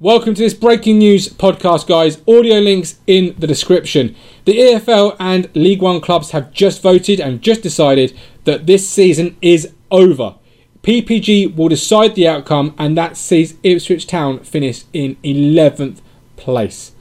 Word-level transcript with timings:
Welcome 0.00 0.34
to 0.36 0.42
this 0.42 0.54
breaking 0.54 0.98
news 0.98 1.28
podcast, 1.28 1.88
guys. 1.88 2.22
Audio 2.28 2.60
links 2.60 3.00
in 3.08 3.34
the 3.36 3.48
description. 3.48 4.14
The 4.44 4.56
EFL 4.56 5.16
and 5.18 5.50
League 5.56 5.82
One 5.82 6.00
clubs 6.00 6.30
have 6.30 6.52
just 6.52 6.82
voted 6.82 7.18
and 7.18 7.42
just 7.42 7.62
decided 7.62 8.16
that 8.44 8.66
this 8.66 8.88
season 8.88 9.36
is 9.42 9.74
over. 9.90 10.36
PPG 10.84 11.56
will 11.56 11.68
decide 11.68 12.14
the 12.14 12.28
outcome, 12.28 12.76
and 12.78 12.96
that 12.96 13.16
sees 13.16 13.56
Ipswich 13.64 14.06
Town 14.06 14.38
finish 14.44 14.84
in 14.92 15.16
11th 15.24 16.00
place. 16.36 16.92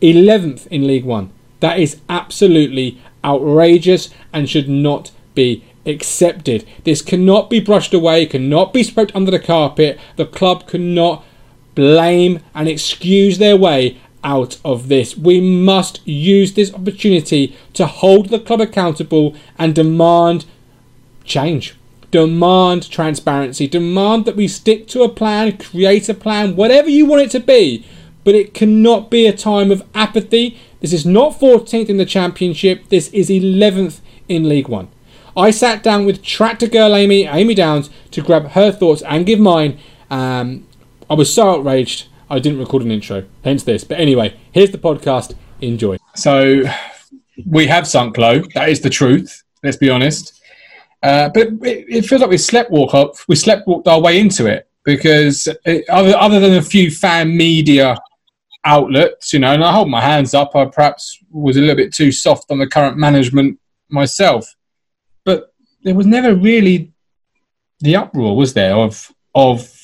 11th 0.00 0.66
in 0.68 0.86
League 0.86 1.04
One. 1.04 1.30
That 1.60 1.78
is 1.78 2.00
absolutely 2.08 2.98
outrageous 3.22 4.08
and 4.32 4.48
should 4.48 4.70
not 4.70 5.10
be 5.34 5.66
accepted. 5.84 6.66
This 6.84 7.02
cannot 7.02 7.50
be 7.50 7.60
brushed 7.60 7.92
away, 7.92 8.24
cannot 8.24 8.72
be 8.72 8.84
swept 8.84 9.14
under 9.14 9.30
the 9.30 9.38
carpet. 9.38 10.00
The 10.16 10.24
club 10.24 10.66
cannot 10.66 11.26
blame 11.74 12.40
and 12.54 12.68
excuse 12.68 13.38
their 13.38 13.56
way 13.56 13.98
out 14.24 14.58
of 14.64 14.88
this. 14.88 15.16
We 15.16 15.40
must 15.40 16.06
use 16.06 16.54
this 16.54 16.72
opportunity 16.72 17.56
to 17.74 17.86
hold 17.86 18.28
the 18.28 18.38
club 18.38 18.60
accountable 18.60 19.34
and 19.58 19.74
demand 19.74 20.44
change. 21.24 21.76
Demand 22.10 22.90
transparency. 22.90 23.66
Demand 23.66 24.24
that 24.26 24.36
we 24.36 24.46
stick 24.46 24.86
to 24.88 25.02
a 25.02 25.08
plan, 25.08 25.56
create 25.56 26.08
a 26.08 26.14
plan, 26.14 26.56
whatever 26.56 26.88
you 26.88 27.06
want 27.06 27.22
it 27.22 27.30
to 27.32 27.40
be. 27.40 27.86
But 28.24 28.34
it 28.34 28.54
cannot 28.54 29.10
be 29.10 29.26
a 29.26 29.36
time 29.36 29.70
of 29.70 29.84
apathy. 29.94 30.58
This 30.80 30.92
is 30.92 31.04
not 31.04 31.40
14th 31.40 31.88
in 31.88 31.96
the 31.96 32.04
Championship. 32.04 32.88
This 32.88 33.08
is 33.08 33.30
11th 33.30 34.00
in 34.28 34.48
League 34.48 34.68
One. 34.68 34.88
I 35.36 35.50
sat 35.50 35.82
down 35.82 36.04
with 36.04 36.22
Tractor 36.22 36.66
Girl 36.66 36.94
Amy, 36.94 37.24
Amy 37.24 37.54
Downs, 37.54 37.90
to 38.10 38.20
grab 38.20 38.50
her 38.50 38.70
thoughts 38.70 39.02
and 39.02 39.26
give 39.26 39.40
mine. 39.40 39.78
Um, 40.10 40.66
I 41.12 41.14
was 41.14 41.32
so 41.32 41.50
outraged 41.50 42.06
I 42.30 42.38
didn't 42.38 42.58
record 42.58 42.82
an 42.84 42.90
intro, 42.90 43.26
hence 43.44 43.64
this. 43.64 43.84
But 43.84 44.00
anyway, 44.00 44.34
here's 44.52 44.70
the 44.70 44.78
podcast. 44.78 45.34
Enjoy. 45.60 45.98
So 46.16 46.62
we 47.44 47.66
have 47.66 47.86
sunk 47.86 48.16
low. 48.16 48.40
That 48.54 48.70
is 48.70 48.80
the 48.80 48.88
truth. 48.88 49.42
Let's 49.62 49.76
be 49.76 49.90
honest. 49.90 50.40
Uh, 51.02 51.28
but 51.28 51.48
it, 51.48 51.84
it, 51.96 52.06
feels 52.06 52.22
like 52.22 52.30
we 52.30 52.38
slept 52.38 52.70
walk 52.70 52.94
up. 52.94 53.16
We 53.28 53.36
slept 53.36 53.68
walked 53.68 53.88
our 53.88 54.00
way 54.00 54.18
into 54.20 54.46
it 54.46 54.66
because 54.84 55.46
it, 55.66 55.86
other, 55.90 56.16
other 56.16 56.40
than 56.40 56.54
a 56.54 56.62
few 56.62 56.90
fan 56.90 57.36
media 57.36 57.98
outlets, 58.64 59.34
you 59.34 59.38
know, 59.40 59.52
and 59.52 59.62
I 59.62 59.70
hold 59.70 59.90
my 59.90 60.00
hands 60.00 60.32
up. 60.32 60.56
I 60.56 60.64
perhaps 60.64 61.18
was 61.30 61.58
a 61.58 61.60
little 61.60 61.76
bit 61.76 61.92
too 61.92 62.10
soft 62.10 62.50
on 62.50 62.58
the 62.58 62.66
current 62.66 62.96
management 62.96 63.60
myself, 63.90 64.56
but 65.24 65.52
there 65.82 65.94
was 65.94 66.06
never 66.06 66.34
really 66.34 66.90
the 67.80 67.96
uproar, 67.96 68.34
was 68.34 68.54
there, 68.54 68.74
of 68.74 69.12
of 69.34 69.81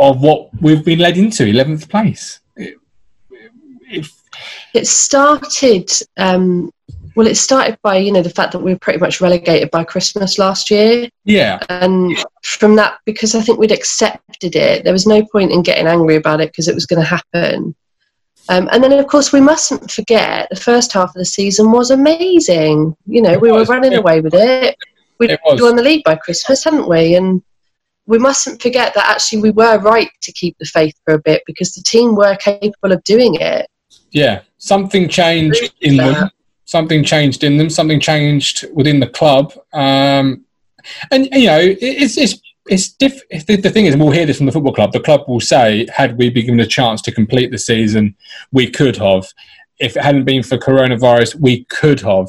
of 0.00 0.22
what 0.22 0.48
we've 0.60 0.84
been 0.84 0.98
led 0.98 1.18
into, 1.18 1.44
11th 1.44 1.88
place. 1.88 2.40
It, 2.56 2.76
it, 3.30 4.06
it 4.72 4.86
started, 4.86 5.90
um, 6.16 6.72
well, 7.14 7.26
it 7.26 7.36
started 7.36 7.78
by, 7.82 7.98
you 7.98 8.10
know, 8.10 8.22
the 8.22 8.30
fact 8.30 8.52
that 8.52 8.60
we 8.60 8.72
were 8.72 8.78
pretty 8.78 8.98
much 8.98 9.20
relegated 9.20 9.70
by 9.70 9.84
Christmas 9.84 10.38
last 10.38 10.70
year. 10.70 11.08
Yeah. 11.24 11.58
And 11.68 12.16
from 12.42 12.76
that, 12.76 12.98
because 13.04 13.34
I 13.34 13.42
think 13.42 13.58
we'd 13.58 13.72
accepted 13.72 14.56
it, 14.56 14.84
there 14.84 14.92
was 14.92 15.06
no 15.06 15.24
point 15.26 15.52
in 15.52 15.62
getting 15.62 15.86
angry 15.86 16.16
about 16.16 16.40
it 16.40 16.48
because 16.50 16.66
it 16.66 16.74
was 16.74 16.86
going 16.86 17.02
to 17.02 17.06
happen. 17.06 17.74
Um, 18.48 18.70
and 18.72 18.82
then, 18.82 18.92
of 18.92 19.06
course, 19.06 19.34
we 19.34 19.40
mustn't 19.40 19.90
forget 19.90 20.48
the 20.48 20.56
first 20.56 20.92
half 20.92 21.10
of 21.10 21.14
the 21.14 21.26
season 21.26 21.72
was 21.72 21.90
amazing. 21.90 22.96
You 23.06 23.20
know, 23.20 23.32
it 23.32 23.40
we 23.40 23.52
was. 23.52 23.68
were 23.68 23.74
running 23.74 23.92
it, 23.92 23.98
away 23.98 24.22
with 24.22 24.34
it. 24.34 24.76
We'd 25.18 25.38
won 25.44 25.76
the 25.76 25.82
league 25.82 26.04
by 26.04 26.16
Christmas, 26.16 26.64
hadn't 26.64 26.88
we? 26.88 27.14
And 27.16 27.42
we 28.10 28.18
mustn't 28.18 28.60
forget 28.60 28.92
that 28.94 29.06
actually 29.08 29.40
we 29.40 29.52
were 29.52 29.78
right 29.78 30.10
to 30.20 30.32
keep 30.32 30.58
the 30.58 30.66
faith 30.66 30.94
for 31.04 31.14
a 31.14 31.20
bit 31.20 31.44
because 31.46 31.72
the 31.74 31.82
team 31.82 32.16
were 32.16 32.36
capable 32.36 32.92
of 32.92 33.02
doing 33.04 33.36
it. 33.36 33.68
Yeah, 34.10 34.42
something 34.58 35.08
changed 35.08 35.72
in 35.80 35.96
them. 35.96 36.28
Something 36.64 37.04
changed 37.04 37.44
in 37.44 37.56
them. 37.56 37.70
Something 37.70 38.00
changed 38.00 38.66
within 38.74 38.98
the 38.98 39.06
club. 39.06 39.52
Um, 39.72 40.44
and 41.12 41.28
you 41.32 41.46
know, 41.46 41.60
it's 41.60 42.18
it's 42.18 42.40
it's 42.66 42.88
diff- 42.88 43.28
the, 43.46 43.56
the 43.56 43.70
thing 43.70 43.86
is, 43.86 43.96
we'll 43.96 44.10
hear 44.10 44.26
this 44.26 44.38
from 44.38 44.46
the 44.46 44.52
football 44.52 44.74
club. 44.74 44.92
The 44.92 45.00
club 45.00 45.22
will 45.28 45.40
say, 45.40 45.86
had 45.92 46.18
we 46.18 46.30
been 46.30 46.46
given 46.46 46.60
a 46.60 46.66
chance 46.66 47.00
to 47.02 47.12
complete 47.12 47.52
the 47.52 47.58
season, 47.58 48.16
we 48.50 48.68
could 48.68 48.96
have. 48.96 49.26
If 49.78 49.96
it 49.96 50.02
hadn't 50.02 50.24
been 50.24 50.42
for 50.42 50.58
coronavirus, 50.58 51.36
we 51.36 51.64
could 51.64 52.00
have. 52.00 52.28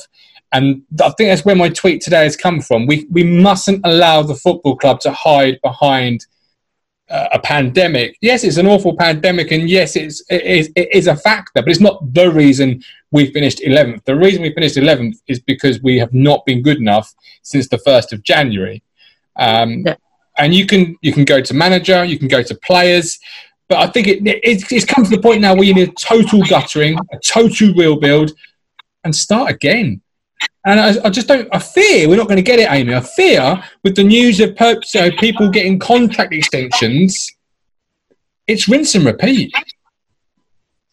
And 0.54 0.84
I 1.02 1.10
think 1.12 1.30
that's 1.30 1.46
where 1.46 1.56
my 1.56 1.70
tweet 1.70 2.02
today 2.02 2.24
has 2.24 2.36
come 2.36 2.60
from. 2.60 2.86
We, 2.86 3.08
we 3.10 3.24
mustn't 3.24 3.82
allow 3.86 4.22
the 4.22 4.36
football 4.36 4.76
club 4.76 5.00
to 5.02 5.12
hide 5.12 5.60
behind 5.62 6.26
uh, 7.10 7.30
a 7.34 7.40
pandemic. 7.40 8.18
Yes, 8.22 8.44
it's 8.44 8.58
an 8.58 8.68
awful 8.68 8.96
pandemic, 8.96 9.52
and 9.52 9.70
yes, 9.70 9.96
it's, 9.96 10.24
it, 10.30 10.42
is, 10.44 10.72
it 10.76 10.90
is 10.94 11.08
a 11.08 11.16
factor, 11.16 11.62
but 11.62 11.70
it's 11.70 11.80
not 11.80 12.14
the 12.14 12.32
reason 12.32 12.82
we 13.12 13.32
finished 13.32 13.60
11th. 13.60 14.04
The 14.06 14.16
reason 14.16 14.42
we 14.42 14.54
finished 14.54 14.76
11th 14.76 15.22
is 15.28 15.40
because 15.40 15.82
we 15.82 15.98
have 16.00 16.14
not 16.14 16.46
been 16.46 16.62
good 16.62 16.78
enough 16.78 17.14
since 17.44 17.68
the 17.68 17.78
1st 17.78 18.14
of 18.14 18.24
January. 18.24 18.82
Um, 19.38 19.84
yeah. 19.86 19.96
And 20.38 20.54
you 20.56 20.66
can 20.66 20.96
you 21.02 21.12
can 21.12 21.26
go 21.26 21.42
to 21.42 21.54
manager, 21.54 22.06
you 22.06 22.18
can 22.18 22.30
go 22.30 22.42
to 22.42 22.56
players, 22.56 23.20
but 23.68 23.80
I 23.80 23.88
think 23.88 24.08
it, 24.08 24.26
it, 24.26 24.72
it's 24.72 24.86
come 24.86 25.04
to 25.04 25.10
the 25.10 25.22
point 25.22 25.42
now 25.42 25.54
where 25.54 25.64
you 25.64 25.74
need 25.74 25.90
a 25.90 25.94
total 25.94 26.42
guttering, 26.44 26.98
a 27.12 27.20
total 27.20 27.74
rebuild, 27.74 28.32
and 29.04 29.16
start 29.16 29.52
again. 29.52 30.02
And 30.66 30.80
I, 30.80 31.06
I, 31.06 31.10
just 31.10 31.28
don't. 31.28 31.48
I 31.52 31.60
fear 31.60 32.08
we're 32.08 32.18
not 32.18 32.28
going 32.28 32.38
to 32.38 32.44
get 32.44 32.60
it, 32.60 32.72
Amy. 32.72 32.94
I 32.94 33.00
fear 33.00 33.64
with 33.84 33.96
the 33.96 34.04
news 34.04 34.40
of 34.40 34.56
so 34.84 35.10
people 35.12 35.50
getting 35.50 35.80
contract 35.80 36.34
extensions, 36.34 37.32
it's 38.46 38.68
rinse 38.68 38.94
and 38.94 39.06
repeat. 39.06 39.52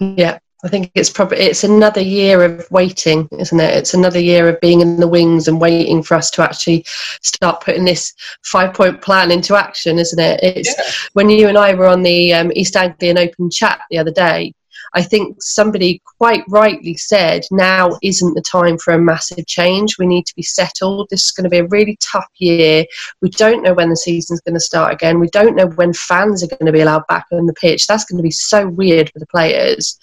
Yeah, 0.01 0.39
I 0.65 0.69
think 0.69 0.91
it's 0.95 1.11
probably 1.11 1.39
it's 1.39 1.65
another 1.65 2.01
year 2.01 2.43
of 2.43 2.67
waiting, 2.71 3.29
isn't 3.39 3.61
it? 3.61 3.77
It's 3.77 3.95
another 3.95 4.19
year 4.19 4.49
of 4.49 4.61
being 4.61 4.81
in 4.81 4.99
the 4.99 5.07
wings 5.07 5.49
and 5.49 5.61
waiting 5.61 6.03
for 6.03 6.15
us 6.15 6.31
to 6.33 6.43
actually 6.43 6.85
start 7.23 7.63
putting 7.63 7.85
this 7.85 8.15
five 8.45 8.75
point 8.75 9.03
plan 9.03 9.31
into 9.31 9.55
action, 9.55 9.99
isn't 9.99 10.19
it? 10.19 10.41
It's 10.43 10.75
yeah. 10.77 11.09
when 11.13 11.29
you 11.31 11.49
and 11.49 11.59
I 11.59 11.75
were 11.75 11.87
on 11.87 12.03
the 12.03 12.33
um, 12.33 12.51
East 12.57 12.75
Anglian 12.75 13.19
Open 13.19 13.51
chat 13.51 13.81
the 13.91 13.99
other 13.99 14.11
day. 14.11 14.53
I 14.95 15.03
think 15.03 15.43
somebody 15.43 16.01
quite 16.19 16.45
rightly 16.49 16.97
said 16.97 17.43
now 17.51 17.91
isn't 18.03 18.35
the 18.35 18.43
time 18.43 18.79
for 18.79 18.95
a 18.95 18.99
massive 18.99 19.47
change. 19.47 19.99
We 19.99 20.07
need 20.07 20.27
to 20.27 20.35
be 20.35 20.43
settled. 20.43 21.09
This 21.11 21.25
is 21.25 21.33
going 21.33 21.45
to 21.45 21.51
be 21.51 21.59
a 21.59 21.67
really 21.67 21.97
tough 22.01 22.29
year. 22.39 22.85
We 23.21 23.31
don't 23.31 23.63
know 23.63 23.75
when 23.75 23.91
the 23.91 23.97
season's 23.97 24.41
going 24.41 24.55
to 24.55 24.61
start 24.61 24.93
again. 24.93 25.21
We 25.21 25.29
don't 25.29 25.57
know 25.57 25.67
when 25.67 25.93
fans 25.93 26.43
are 26.43 26.49
going 26.49 26.67
to 26.67 26.73
be 26.73 26.81
allowed 26.81 27.07
back 27.09 27.27
on 27.33 27.47
the 27.47 27.55
pitch. 27.55 27.87
That's 27.87 28.05
going 28.05 28.19
to 28.19 28.23
be 28.23 28.31
so 28.31 28.69
weird 28.69 29.11
for 29.11 29.19
the 29.19 29.27
players 29.27 29.99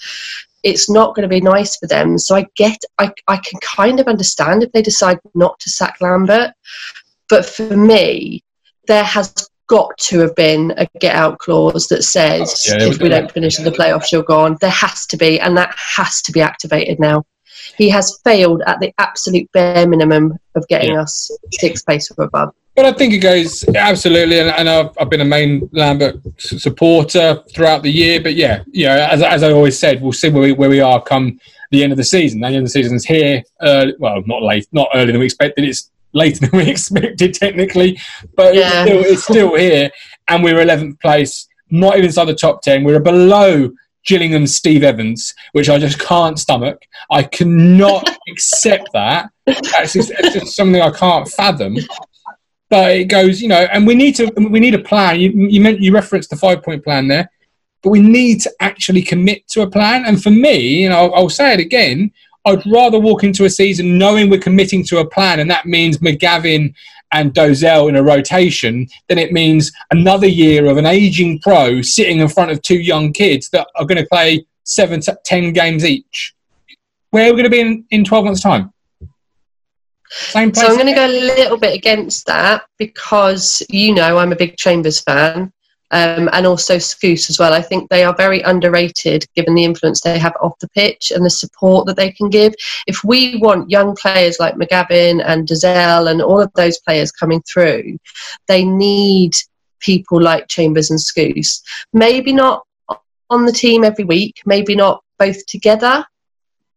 it's 0.63 0.89
not 0.89 1.13
going 1.13 1.21
to 1.21 1.29
be 1.29 1.41
nice 1.41 1.77
for 1.77 1.85
them. 1.85 2.17
So 2.17 2.35
I 2.35 2.47
get, 2.55 2.81
I, 2.97 3.11
I 3.27 3.37
can 3.37 3.59
kind 3.59 3.99
of 3.99 4.07
understand 4.07 4.63
if 4.63 4.71
they 4.71 4.81
decide 4.81 5.19
not 5.35 5.59
to 5.59 5.69
sack 5.69 5.97
Lambert. 6.01 6.53
But 7.29 7.45
for 7.45 7.77
me, 7.77 8.43
there 8.87 9.03
has 9.03 9.47
got 9.67 9.97
to 9.97 10.19
have 10.19 10.35
been 10.35 10.73
a 10.77 10.87
get 10.99 11.15
out 11.15 11.39
clause 11.39 11.87
that 11.87 12.03
says 12.03 12.65
yeah, 12.67 12.83
if 12.83 13.01
we 13.01 13.09
don't 13.09 13.31
finish 13.31 13.57
in 13.57 13.65
the 13.65 13.71
playoffs, 13.71 14.11
you're 14.11 14.23
gone. 14.23 14.57
There 14.61 14.69
has 14.69 15.05
to 15.07 15.17
be, 15.17 15.39
and 15.39 15.57
that 15.57 15.73
has 15.77 16.21
to 16.23 16.31
be 16.31 16.41
activated 16.41 16.99
now. 16.99 17.25
He 17.77 17.89
has 17.89 18.19
failed 18.23 18.61
at 18.67 18.79
the 18.79 18.93
absolute 18.97 19.51
bare 19.51 19.87
minimum 19.87 20.37
of 20.55 20.67
getting 20.67 20.93
yeah. 20.93 21.01
us 21.01 21.31
sixth 21.51 21.85
place 21.85 22.11
or 22.11 22.25
above. 22.25 22.53
Well, 22.77 22.85
I 22.85 22.91
think 22.91 23.13
it 23.13 23.19
goes 23.19 23.63
absolutely, 23.75 24.39
and, 24.39 24.49
and 24.49 24.69
I've, 24.69 24.89
I've, 24.99 25.09
been 25.09 25.21
a 25.21 25.25
main 25.25 25.69
Lambert 25.71 26.17
supporter 26.37 27.41
throughout 27.53 27.83
the 27.83 27.91
year. 27.91 28.21
But 28.21 28.35
yeah, 28.35 28.63
you 28.67 28.85
know, 28.85 28.95
as, 28.95 29.21
as 29.21 29.43
I 29.43 29.51
always 29.51 29.79
said, 29.79 30.01
we'll 30.01 30.11
see 30.11 30.29
where 30.29 30.43
we, 30.43 30.51
where 30.51 30.69
we 30.69 30.81
are 30.81 31.01
come 31.01 31.39
the 31.71 31.83
end 31.83 31.93
of 31.93 31.97
the 31.97 32.03
season. 32.03 32.41
The 32.41 32.47
end 32.47 32.57
of 32.57 32.63
the 32.63 32.69
season 32.69 32.95
is 32.95 33.05
here. 33.05 33.43
Uh, 33.61 33.87
well, 33.97 34.21
not 34.25 34.41
late, 34.41 34.67
not 34.73 34.89
earlier 34.93 35.13
than 35.13 35.19
we 35.19 35.25
expected. 35.25 35.63
It's 35.63 35.89
later 36.15 36.47
than 36.47 36.57
we 36.57 36.67
expected 36.69 37.35
technically, 37.35 37.99
but 38.35 38.55
yeah. 38.55 38.85
it's, 38.85 38.89
still, 38.89 39.13
it's 39.13 39.23
still 39.23 39.55
here, 39.59 39.91
and 40.27 40.43
we're 40.43 40.55
11th 40.55 40.99
place, 40.99 41.47
not 41.69 41.95
even 41.95 42.05
inside 42.05 42.25
the 42.25 42.33
top 42.33 42.63
10. 42.63 42.83
We're 42.83 42.99
below 42.99 43.71
Gillingham 44.05 44.47
Steve 44.47 44.83
Evans, 44.83 45.33
which 45.51 45.69
I 45.69 45.77
just 45.77 45.99
can't 45.99 46.39
stomach. 46.39 46.81
I 47.11 47.23
cannot 47.23 48.09
accept 48.29 48.89
that. 48.93 49.29
That's 49.45 49.93
just, 49.93 50.11
it's 50.11 50.33
just 50.33 50.55
something 50.55 50.81
I 50.81 50.91
can't 50.91 51.27
fathom. 51.27 51.75
But 52.69 52.91
it 52.93 53.05
goes, 53.05 53.41
you 53.41 53.47
know, 53.47 53.67
and 53.71 53.85
we 53.85 53.93
need 53.93 54.15
to 54.15 54.31
we 54.35 54.59
need 54.59 54.73
a 54.73 54.79
plan. 54.79 55.19
You 55.19 55.29
you 55.29 55.61
meant 55.61 55.81
you 55.81 55.93
referenced 55.93 56.31
the 56.31 56.35
five 56.35 56.63
point 56.63 56.83
plan 56.83 57.07
there, 57.07 57.29
but 57.83 57.91
we 57.91 57.99
need 57.99 58.41
to 58.41 58.51
actually 58.59 59.03
commit 59.03 59.47
to 59.49 59.61
a 59.61 59.69
plan. 59.69 60.03
And 60.05 60.21
for 60.21 60.31
me, 60.31 60.85
and 60.85 60.93
I'll, 60.93 61.13
I'll 61.13 61.29
say 61.29 61.53
it 61.53 61.59
again, 61.59 62.11
I'd 62.45 62.65
rather 62.65 62.99
walk 62.99 63.23
into 63.23 63.45
a 63.45 63.49
season 63.49 63.97
knowing 63.97 64.29
we're 64.29 64.39
committing 64.39 64.83
to 64.85 64.99
a 64.99 65.09
plan, 65.09 65.39
and 65.39 65.49
that 65.49 65.65
means 65.65 65.97
McGavin 65.97 66.73
and 67.11 67.33
Dozzell 67.33 67.89
in 67.89 67.95
a 67.95 68.03
rotation, 68.03 68.87
than 69.07 69.17
it 69.17 69.31
means 69.31 69.71
another 69.91 70.27
year 70.27 70.65
of 70.67 70.77
an 70.77 70.85
aging 70.85 71.39
pro 71.39 71.81
sitting 71.81 72.19
in 72.19 72.27
front 72.27 72.51
of 72.51 72.61
two 72.61 72.79
young 72.79 73.13
kids 73.13 73.49
that 73.49 73.67
are 73.75 73.85
going 73.85 74.01
to 74.01 74.07
play 74.07 74.45
seven 74.63 74.99
to 75.01 75.17
ten 75.25 75.53
games 75.53 75.85
each. 75.85 76.33
Where 77.11 77.29
are 77.29 77.33
we 77.33 77.41
going 77.41 77.45
to 77.45 77.49
be 77.49 77.61
in, 77.61 77.85
in 77.91 78.03
12 78.03 78.25
months' 78.25 78.41
time? 78.41 78.73
So 80.11 80.39
I'm 80.39 80.51
going 80.51 80.85
to 80.87 80.93
go 80.93 81.07
a 81.07 81.09
little 81.35 81.57
bit 81.57 81.73
against 81.73 82.25
that 82.27 82.63
because 82.77 83.63
you 83.69 83.93
know 83.93 84.17
I'm 84.17 84.31
a 84.31 84.35
big 84.35 84.57
Chambers 84.57 84.99
fan. 84.99 85.51
Um, 85.95 86.29
and 86.33 86.45
also 86.45 86.75
Skuse 86.75 87.29
as 87.29 87.39
well. 87.39 87.53
I 87.53 87.61
think 87.61 87.89
they 87.89 88.03
are 88.03 88.13
very 88.13 88.41
underrated 88.41 89.25
given 89.33 89.55
the 89.55 89.63
influence 89.63 90.01
they 90.01 90.19
have 90.19 90.35
off 90.41 90.59
the 90.59 90.67
pitch 90.67 91.09
and 91.15 91.23
the 91.23 91.29
support 91.29 91.85
that 91.85 91.95
they 91.95 92.11
can 92.11 92.29
give. 92.29 92.53
If 92.85 93.01
we 93.05 93.37
want 93.37 93.69
young 93.69 93.95
players 93.95 94.37
like 94.37 94.55
McGavin 94.55 95.23
and 95.25 95.47
Dozzell 95.47 96.11
and 96.11 96.21
all 96.21 96.41
of 96.41 96.51
those 96.55 96.79
players 96.79 97.13
coming 97.13 97.41
through, 97.43 97.97
they 98.49 98.65
need 98.65 99.35
people 99.79 100.21
like 100.21 100.49
Chambers 100.49 100.91
and 100.91 100.99
Skuse. 100.99 101.61
Maybe 101.93 102.33
not 102.33 102.65
on 103.29 103.45
the 103.45 103.53
team 103.53 103.85
every 103.85 104.03
week, 104.03 104.41
maybe 104.45 104.75
not 104.75 105.01
both 105.17 105.45
together, 105.45 106.05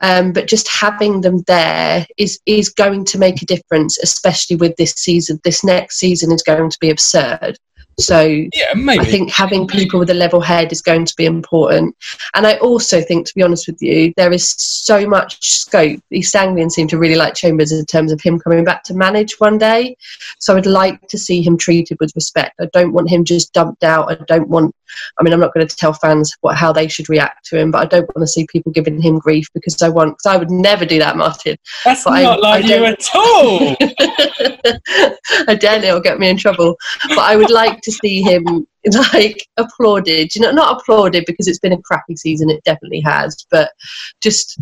um, 0.00 0.32
but 0.32 0.46
just 0.46 0.68
having 0.68 1.22
them 1.22 1.42
there 1.48 2.06
is 2.18 2.38
is 2.46 2.68
going 2.68 3.04
to 3.06 3.18
make 3.18 3.42
a 3.42 3.46
difference, 3.46 3.98
especially 3.98 4.54
with 4.54 4.76
this 4.76 4.92
season. 4.92 5.40
This 5.42 5.64
next 5.64 5.98
season 5.98 6.30
is 6.30 6.42
going 6.44 6.70
to 6.70 6.78
be 6.80 6.90
absurd. 6.90 7.58
So 7.98 8.20
yeah, 8.22 8.74
maybe. 8.76 9.00
I 9.00 9.04
think 9.04 9.30
having 9.30 9.66
people 9.66 9.98
with 9.98 10.10
a 10.10 10.14
level 10.14 10.40
head 10.40 10.70
is 10.70 10.80
going 10.80 11.04
to 11.04 11.14
be 11.16 11.26
important. 11.26 11.96
And 12.34 12.46
I 12.46 12.56
also 12.58 13.00
think, 13.00 13.26
to 13.26 13.34
be 13.34 13.42
honest 13.42 13.66
with 13.66 13.82
you, 13.82 14.12
there 14.16 14.32
is 14.32 14.54
so 14.56 15.06
much 15.06 15.44
scope. 15.44 16.00
East 16.12 16.34
Anglian 16.36 16.70
seem 16.70 16.86
to 16.88 16.98
really 16.98 17.16
like 17.16 17.34
Chambers 17.34 17.72
in 17.72 17.84
terms 17.86 18.12
of 18.12 18.20
him 18.20 18.38
coming 18.38 18.64
back 18.64 18.84
to 18.84 18.94
manage 18.94 19.40
one 19.40 19.58
day. 19.58 19.96
So 20.38 20.56
I'd 20.56 20.66
like 20.66 21.08
to 21.08 21.18
see 21.18 21.42
him 21.42 21.58
treated 21.58 21.98
with 22.00 22.12
respect. 22.14 22.54
I 22.60 22.66
don't 22.72 22.92
want 22.92 23.10
him 23.10 23.24
just 23.24 23.52
dumped 23.52 23.82
out. 23.82 24.10
I 24.10 24.16
don't 24.26 24.48
want. 24.48 24.74
I 25.18 25.22
mean, 25.22 25.32
I'm 25.32 25.40
not 25.40 25.54
going 25.54 25.66
to 25.66 25.76
tell 25.76 25.92
fans 25.92 26.32
what 26.40 26.56
how 26.56 26.72
they 26.72 26.88
should 26.88 27.08
react 27.08 27.46
to 27.46 27.58
him, 27.58 27.70
but 27.70 27.82
I 27.82 27.86
don't 27.86 28.08
want 28.14 28.22
to 28.22 28.26
see 28.26 28.46
people 28.50 28.72
giving 28.72 29.00
him 29.00 29.18
grief 29.18 29.46
because 29.54 29.80
I 29.82 29.88
want. 29.88 30.16
Because 30.18 30.34
I 30.34 30.36
would 30.36 30.50
never 30.50 30.84
do 30.84 30.98
that, 30.98 31.16
Martin. 31.16 31.56
That's 31.84 32.04
But 32.04 32.22
not 32.22 32.38
I- 32.38 32.40
like 32.40 32.64
I 32.64 32.76
you 32.76 32.84
at 32.84 33.08
all. 33.14 33.76
I 35.48 35.54
dare 35.54 35.82
it'll 35.84 36.00
get 36.00 36.18
me 36.18 36.28
in 36.28 36.36
trouble. 36.36 36.76
But 37.08 37.18
I 37.18 37.36
would 37.36 37.50
like 37.50 37.80
to 37.82 37.92
see 37.92 38.22
him 38.22 38.66
like 39.12 39.46
applauded. 39.56 40.34
You 40.34 40.42
know, 40.42 40.52
not 40.52 40.80
applauded 40.80 41.24
because 41.26 41.48
it's 41.48 41.58
been 41.58 41.72
a 41.72 41.82
crappy 41.82 42.16
season. 42.16 42.50
It 42.50 42.64
definitely 42.64 43.00
has. 43.00 43.46
But 43.50 43.70
just 44.20 44.60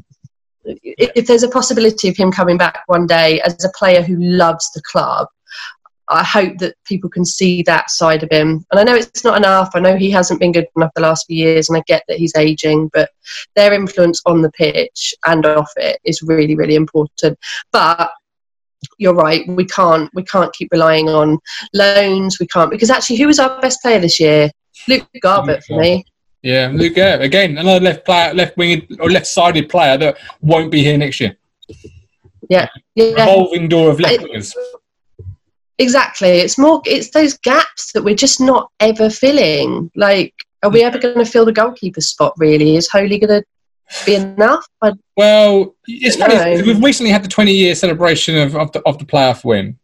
if 0.64 1.26
there's 1.26 1.42
a 1.42 1.48
possibility 1.48 2.08
of 2.08 2.16
him 2.16 2.32
coming 2.32 2.58
back 2.58 2.82
one 2.86 3.06
day 3.06 3.40
as 3.42 3.64
a 3.64 3.70
player 3.78 4.02
who 4.02 4.16
loves 4.16 4.70
the 4.72 4.82
club. 4.82 5.28
I 6.08 6.22
hope 6.22 6.58
that 6.58 6.76
people 6.84 7.10
can 7.10 7.24
see 7.24 7.62
that 7.62 7.90
side 7.90 8.22
of 8.22 8.30
him. 8.30 8.64
And 8.70 8.80
I 8.80 8.84
know 8.84 8.94
it's 8.94 9.24
not 9.24 9.36
enough. 9.36 9.70
I 9.74 9.80
know 9.80 9.96
he 9.96 10.10
hasn't 10.10 10.40
been 10.40 10.52
good 10.52 10.66
enough 10.76 10.92
the 10.94 11.02
last 11.02 11.26
few 11.26 11.36
years, 11.36 11.68
and 11.68 11.76
I 11.76 11.82
get 11.86 12.04
that 12.08 12.18
he's 12.18 12.36
aging, 12.36 12.90
but 12.92 13.10
their 13.56 13.72
influence 13.72 14.22
on 14.26 14.42
the 14.42 14.50
pitch 14.52 15.14
and 15.26 15.44
off 15.44 15.72
it 15.76 15.98
is 16.04 16.22
really, 16.22 16.54
really 16.54 16.76
important. 16.76 17.38
But 17.72 18.10
you're 18.98 19.14
right. 19.14 19.46
We 19.48 19.64
can't 19.64 20.10
we 20.14 20.22
can't 20.24 20.52
keep 20.52 20.68
relying 20.70 21.08
on 21.08 21.38
loans. 21.72 22.38
We 22.38 22.46
can't 22.46 22.70
because 22.70 22.90
actually, 22.90 23.16
who 23.16 23.26
was 23.26 23.38
our 23.38 23.60
best 23.60 23.82
player 23.82 23.98
this 23.98 24.20
year? 24.20 24.50
Luke 24.88 25.08
Garbutt 25.24 25.64
for 25.64 25.80
me. 25.80 26.04
yeah, 26.42 26.70
Luke 26.72 26.96
again, 26.96 27.58
another 27.58 27.80
left 27.80 28.04
player, 28.04 28.32
left 28.34 28.56
winged 28.56 28.96
or 29.00 29.10
left 29.10 29.26
sided 29.26 29.68
player 29.68 29.96
that 29.98 30.18
won't 30.40 30.70
be 30.70 30.82
here 30.82 30.98
next 30.98 31.20
year. 31.20 31.36
Yeah, 32.48 32.68
Revolving 32.96 33.68
door 33.68 33.90
of 33.90 33.98
left 33.98 34.22
wingers. 34.22 34.54
Exactly. 35.78 36.28
It's 36.28 36.58
more. 36.58 36.82
It's 36.84 37.10
those 37.10 37.36
gaps 37.38 37.92
that 37.92 38.02
we're 38.02 38.14
just 38.14 38.40
not 38.40 38.70
ever 38.80 39.10
filling. 39.10 39.90
Like, 39.94 40.34
are 40.62 40.70
we 40.70 40.82
ever 40.82 40.98
going 40.98 41.18
to 41.18 41.24
fill 41.24 41.44
the 41.44 41.52
goalkeeper 41.52 42.00
spot? 42.00 42.34
Really, 42.38 42.76
is 42.76 42.88
Holy 42.88 43.18
going 43.18 43.42
to 43.42 43.44
be 44.04 44.14
enough? 44.14 44.66
I, 44.82 44.92
Well, 45.16 45.74
it's 45.86 46.16
funny. 46.16 46.34
No. 46.34 46.64
We've 46.64 46.82
recently 46.82 47.12
had 47.12 47.24
the 47.24 47.28
20 47.28 47.52
year 47.52 47.74
celebration 47.74 48.36
of, 48.36 48.56
of, 48.56 48.72
the, 48.72 48.80
of 48.86 48.98
the 48.98 49.04
playoff 49.04 49.44
win. 49.44 49.78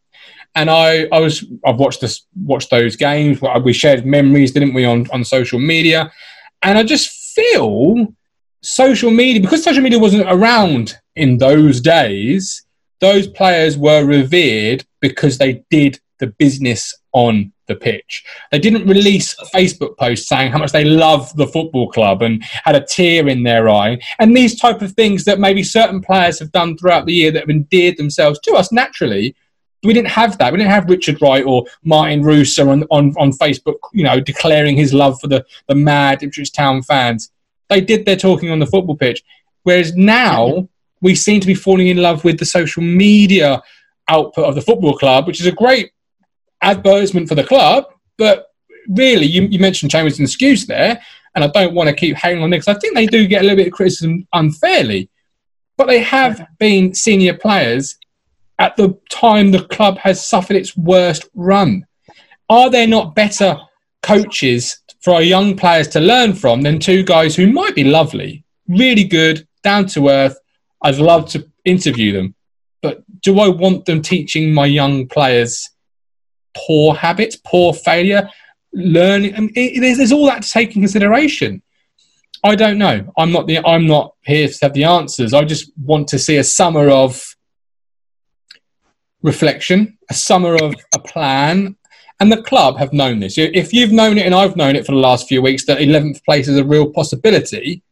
And 0.55 0.69
I, 0.69 1.07
I 1.13 1.19
was, 1.21 1.45
I've 1.65 1.77
watched 1.77 2.03
this, 2.03 2.27
watched 2.45 2.71
those 2.71 2.97
games. 2.97 3.41
We 3.65 3.73
shared 3.73 4.05
memories, 4.05 4.53
didn't 4.53 4.75
we, 4.75 4.85
on, 4.85 5.07
on 5.11 5.25
social 5.25 5.59
media? 5.59 6.13
And 6.61 6.77
I 6.77 6.83
just 6.83 7.09
feel 7.35 8.15
social 8.61 9.11
media, 9.11 9.41
because 9.41 9.65
social 9.65 9.83
media 9.83 9.99
wasn't 9.99 10.31
around 10.31 10.99
in 11.17 11.39
those 11.39 11.81
days, 11.81 12.65
those 13.03 13.27
players 13.27 13.77
were 13.77 14.05
revered 14.05 14.87
because 15.01 15.37
they 15.37 15.65
did 15.71 16.01
the 16.21 16.29
business 16.29 16.95
on 17.13 17.53
the 17.67 17.75
pitch. 17.75 18.25
They 18.53 18.61
didn't 18.61 18.87
release 18.87 19.35
Facebook 19.53 19.99
posts 19.99 20.29
saying 20.29 20.53
how 20.53 20.59
much 20.59 20.71
they 20.71 20.85
love 20.85 21.35
the 21.37 21.49
football 21.49 21.91
club 21.91 22.23
and 22.23 22.45
had 22.65 22.77
a 22.77 22.87
tear 22.87 23.29
in 23.29 23.43
their 23.43 23.69
eye. 23.69 23.99
And 24.21 24.37
these 24.37 24.59
type 24.59 24.83
of 24.83 24.93
things 24.93 25.25
that 25.25 25.41
maybe 25.41 25.65
certain 25.65 26.01
players 26.01 26.39
have 26.39 26.53
done 26.53 26.79
throughout 26.79 27.07
the 27.07 27.13
year 27.13 27.33
that 27.33 27.41
have 27.41 27.51
endeared 27.51 27.97
themselves 27.97 28.39
to 28.45 28.53
us 28.53 28.71
naturally. 28.71 29.35
We 29.83 29.93
didn't 29.93 30.11
have 30.11 30.39
that. 30.39 30.53
We 30.53 30.59
didn't 30.59 30.71
have 30.71 30.89
Richard 30.89 31.21
Wright 31.21 31.45
or 31.45 31.65
Martijn 31.85 32.23
Reuser 32.23 32.69
on, 32.69 32.85
on, 32.85 33.17
on 33.19 33.33
Facebook, 33.33 33.79
you 33.93 34.05
know, 34.05 34.21
declaring 34.21 34.77
his 34.77 34.95
love 34.95 35.19
for 35.21 35.27
the, 35.27 35.45
the 35.67 35.75
mad 35.75 36.23
Ipswich 36.23 36.53
Town 36.53 36.83
fans. 36.83 37.33
They 37.69 37.81
did 37.81 38.07
their 38.07 38.15
talking 38.15 38.51
on 38.51 38.61
the 38.61 38.67
football 38.67 38.97
pitch. 38.97 39.25
Whereas 39.65 39.97
now 39.97 40.69
we 41.03 41.15
seem 41.15 41.41
to 41.41 41.47
be 41.47 41.55
falling 41.55 41.89
in 41.89 41.99
love 41.99 42.25
with 42.25 42.39
the 42.39 42.47
social 42.47 42.83
media 42.83 43.61
output 44.09 44.45
of 44.45 44.55
the 44.55 44.63
football 44.63 44.97
club, 44.97 45.27
which 45.27 45.41
is 45.41 45.47
a 45.47 45.53
great 45.53 45.91
advertisement 46.63 47.29
for 47.29 47.35
the 47.35 47.45
club. 47.45 47.85
But 48.17 48.47
really, 48.89 49.27
you, 49.27 49.43
you 49.43 49.59
mentioned 49.59 49.91
Chambers 49.91 50.19
and 50.19 50.29
Skuse 50.29 50.67
there, 50.67 51.03
and 51.35 51.45
I 51.45 51.49
don't 51.49 51.75
want 51.75 51.89
to 51.89 51.95
keep 51.95 52.17
hanging 52.17 52.43
on 52.43 52.51
there 52.51 52.61
because 52.61 52.75
I 52.75 52.79
think 52.79 52.95
they 52.95 53.07
do 53.07 53.27
get 53.27 53.41
a 53.41 53.43
little 53.43 53.57
bit 53.57 53.67
of 53.67 53.73
criticism 53.73 54.27
unfairly. 54.33 55.11
But 55.77 55.89
they 55.89 56.01
have 56.01 56.47
been 56.59 56.95
senior 56.95 57.35
players 57.35 57.99
at 58.59 58.77
the 58.77 58.97
time 59.11 59.51
the 59.51 59.65
club 59.65 59.99
has 59.99 60.25
suffered 60.25 60.57
its 60.57 60.77
worst 60.77 61.29
run. 61.35 61.85
Are 62.49 62.71
there 62.71 62.87
not 62.87 63.15
better 63.15 63.59
coaches 64.03 64.79
for 65.01 65.15
our 65.15 65.23
young 65.23 65.57
players 65.57 65.89
to 65.89 66.01
learn 66.01 66.35
from 66.35 66.63
than 66.63 66.79
two 66.79 67.03
guys 67.03 67.35
who 67.35 67.51
might 67.51 67.75
be 67.75 67.85
lovely, 67.85 68.45
really 68.69 69.05
good, 69.05 69.49
down 69.65 69.87
to 69.87 70.09
earth? 70.09 70.39
I'd 70.83 70.99
love 70.99 71.29
to 71.31 71.49
interview 71.65 72.13
them. 72.13 72.35
But 72.81 73.03
do 73.21 73.39
I 73.41 73.49
want 73.49 73.85
them 73.85 74.03
teaching 74.03 74.53
my 74.53 74.67
young 74.67 75.07
players 75.07 75.71
poor 76.55 76.95
habits, 76.95 77.37
poor 77.37 77.73
failure, 77.73 78.29
learning? 78.73 79.37
I 79.37 79.41
mean, 79.41 79.53
it, 79.55 79.81
there's, 79.81 79.99
there's 79.99 80.13
all 80.13 80.27
that 80.27 80.43
to 80.43 80.51
take 80.51 80.75
in 80.75 80.83
consideration. 80.83 81.63
I 82.45 82.57
don't 82.57 82.79
know. 82.79 83.13
I'm 83.17 83.31
not 83.31 83.47
the. 83.47 83.65
I'm 83.65 83.87
not 83.87 84.15
here 84.23 84.49
to 84.49 84.59
have 84.63 84.73
the 84.73 84.85
answers. 84.85 85.33
I 85.33 85.45
just 85.45 85.71
want 85.79 86.09
to 86.09 86.19
see 86.19 86.39
a 86.39 86.45
summer 86.45 86.89
of 86.89 87.37
reflection, 89.23 89.97
a 90.11 90.15
summer 90.15 90.57
of 90.61 90.75
a 90.93 90.99
plan, 90.99 91.77
and 92.19 92.33
the 92.33 92.43
club 92.43 92.79
have 92.79 92.93
known 92.93 93.21
this. 93.21 93.39
If 93.39 93.73
you've 93.73 93.93
known 93.93 94.19
it 94.19 94.27
and 94.27 94.35
I've 94.35 94.57
known 94.57 94.77
it 94.77 94.85
for 94.85 94.93
the 94.93 94.99
last 94.99 95.29
few 95.29 95.41
weeks 95.41 95.67
that 95.67 95.79
11th 95.79 96.25
place 96.25 96.49
is 96.49 96.57
a 96.57 96.65
real 96.65 96.91
possibility, 96.91 97.83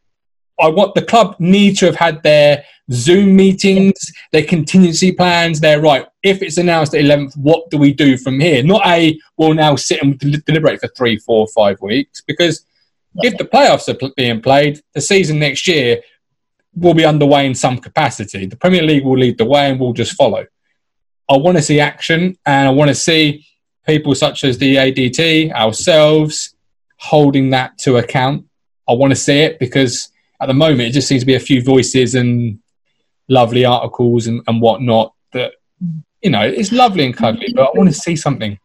I 0.61 0.69
want 0.69 0.93
the 0.93 1.01
club 1.01 1.35
need 1.39 1.77
to 1.77 1.87
have 1.87 1.95
had 1.95 2.21
their 2.21 2.63
Zoom 2.91 3.35
meetings, 3.35 3.93
their 4.31 4.43
contingency 4.43 5.11
plans. 5.11 5.59
They're 5.59 5.81
right. 5.81 6.05
If 6.23 6.41
it's 6.41 6.57
announced 6.57 6.93
at 6.93 7.03
11th, 7.03 7.35
what 7.37 7.69
do 7.69 7.77
we 7.77 7.93
do 7.93 8.17
from 8.17 8.39
here? 8.39 8.63
Not 8.63 8.85
a 8.85 9.17
we'll 9.37 9.53
now 9.53 9.75
sit 9.75 10.03
and 10.03 10.19
del- 10.19 10.41
deliberate 10.45 10.79
for 10.79 10.89
three, 10.89 11.17
four, 11.17 11.47
five 11.47 11.81
weeks 11.81 12.21
because 12.21 12.65
if 13.17 13.37
the 13.37 13.45
playoffs 13.45 13.89
are 13.89 14.11
being 14.15 14.41
played, 14.41 14.81
the 14.93 15.01
season 15.01 15.39
next 15.39 15.67
year 15.67 16.01
will 16.75 16.93
be 16.93 17.05
underway 17.05 17.45
in 17.45 17.55
some 17.55 17.77
capacity. 17.77 18.45
The 18.45 18.55
Premier 18.55 18.83
League 18.83 19.03
will 19.03 19.17
lead 19.17 19.37
the 19.37 19.45
way 19.45 19.69
and 19.69 19.79
we'll 19.79 19.93
just 19.93 20.13
follow. 20.13 20.45
I 21.29 21.37
want 21.37 21.57
to 21.57 21.63
see 21.63 21.79
action 21.79 22.37
and 22.45 22.67
I 22.67 22.71
want 22.71 22.89
to 22.89 22.95
see 22.95 23.45
people 23.85 24.15
such 24.15 24.43
as 24.43 24.57
the 24.57 24.75
ADT, 24.75 25.51
ourselves, 25.53 26.55
holding 26.97 27.49
that 27.49 27.77
to 27.79 27.97
account. 27.97 28.45
I 28.87 28.93
want 28.93 29.11
to 29.11 29.15
see 29.15 29.39
it 29.39 29.59
because 29.59 30.10
at 30.41 30.47
the 30.47 30.53
moment 30.53 30.81
it 30.81 30.91
just 30.91 31.07
seems 31.07 31.21
to 31.21 31.25
be 31.25 31.35
a 31.35 31.39
few 31.39 31.61
voices 31.61 32.15
and 32.15 32.59
lovely 33.29 33.63
articles 33.63 34.27
and, 34.27 34.41
and 34.47 34.61
whatnot 34.61 35.13
that, 35.33 35.53
you 36.21 36.29
know, 36.29 36.41
it's 36.41 36.71
lovely 36.71 37.05
and 37.05 37.15
cuddly, 37.15 37.53
but 37.55 37.63
I 37.63 37.77
want 37.77 37.89
to 37.89 37.95
see 37.95 38.15
something. 38.15 38.59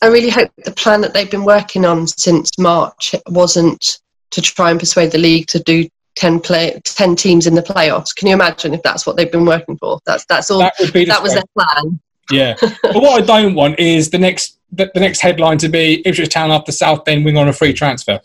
I 0.00 0.06
really 0.06 0.30
hope 0.30 0.50
the 0.64 0.70
plan 0.70 1.00
that 1.00 1.12
they've 1.12 1.30
been 1.30 1.44
working 1.44 1.84
on 1.84 2.06
since 2.06 2.58
March 2.58 3.14
wasn't 3.28 3.98
to 4.30 4.40
try 4.40 4.70
and 4.70 4.78
persuade 4.78 5.10
the 5.10 5.18
league 5.18 5.46
to 5.48 5.58
do 5.60 5.88
10 6.16 6.40
play 6.40 6.80
10 6.84 7.16
teams 7.16 7.46
in 7.46 7.54
the 7.54 7.62
playoffs. 7.62 8.14
Can 8.14 8.28
you 8.28 8.34
imagine 8.34 8.74
if 8.74 8.82
that's 8.82 9.06
what 9.06 9.16
they've 9.16 9.30
been 9.30 9.44
working 9.44 9.76
for? 9.76 10.00
That's 10.04 10.24
that's 10.26 10.50
all 10.50 10.58
That 10.58 10.74
would 10.80 10.92
be 10.92 11.04
the 11.04 11.10
that 11.10 11.22
was 11.22 11.34
their 11.34 11.42
plan. 11.54 12.00
Yeah, 12.30 12.56
but 12.60 12.94
what 12.94 13.22
I 13.22 13.24
don't 13.24 13.54
want 13.54 13.78
is 13.78 14.10
the 14.10 14.18
next 14.18 14.58
the, 14.72 14.90
the 14.94 15.00
next 15.00 15.20
headline 15.20 15.58
to 15.58 15.68
be 15.68 16.02
Ipswich 16.04 16.28
Town 16.28 16.50
after 16.50 16.72
Southend 16.72 17.24
wing 17.24 17.36
on 17.36 17.48
a 17.48 17.52
free 17.52 17.72
transfer. 17.72 18.20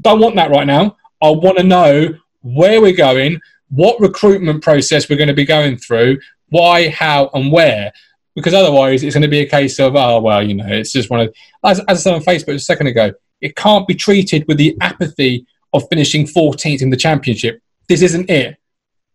Don't 0.00 0.20
want 0.20 0.36
that 0.36 0.50
right 0.50 0.66
now. 0.66 0.96
I 1.22 1.30
want 1.30 1.58
to 1.58 1.64
know 1.64 2.14
where 2.42 2.80
we're 2.80 2.96
going, 2.96 3.40
what 3.70 4.00
recruitment 4.00 4.62
process 4.62 5.08
we're 5.08 5.16
going 5.16 5.28
to 5.28 5.34
be 5.34 5.44
going 5.44 5.76
through, 5.76 6.18
why, 6.48 6.88
how, 6.88 7.30
and 7.34 7.52
where. 7.52 7.92
Because 8.34 8.54
otherwise, 8.54 9.02
it's 9.02 9.14
going 9.14 9.22
to 9.22 9.28
be 9.28 9.40
a 9.40 9.48
case 9.48 9.78
of 9.80 9.96
oh 9.96 10.20
well, 10.20 10.46
you 10.46 10.54
know, 10.54 10.66
it's 10.68 10.92
just 10.92 11.10
one 11.10 11.20
of 11.20 11.34
as, 11.64 11.80
as 11.80 11.84
I 11.88 11.94
said 11.94 12.14
on 12.14 12.20
Facebook 12.20 12.54
a 12.54 12.60
second 12.60 12.86
ago. 12.86 13.12
It 13.40 13.54
can't 13.54 13.86
be 13.86 13.94
treated 13.94 14.46
with 14.48 14.58
the 14.58 14.76
apathy 14.80 15.46
of 15.72 15.88
finishing 15.88 16.26
14th 16.26 16.82
in 16.82 16.90
the 16.90 16.96
championship. 16.96 17.62
This 17.88 18.02
isn't 18.02 18.28
it. 18.28 18.56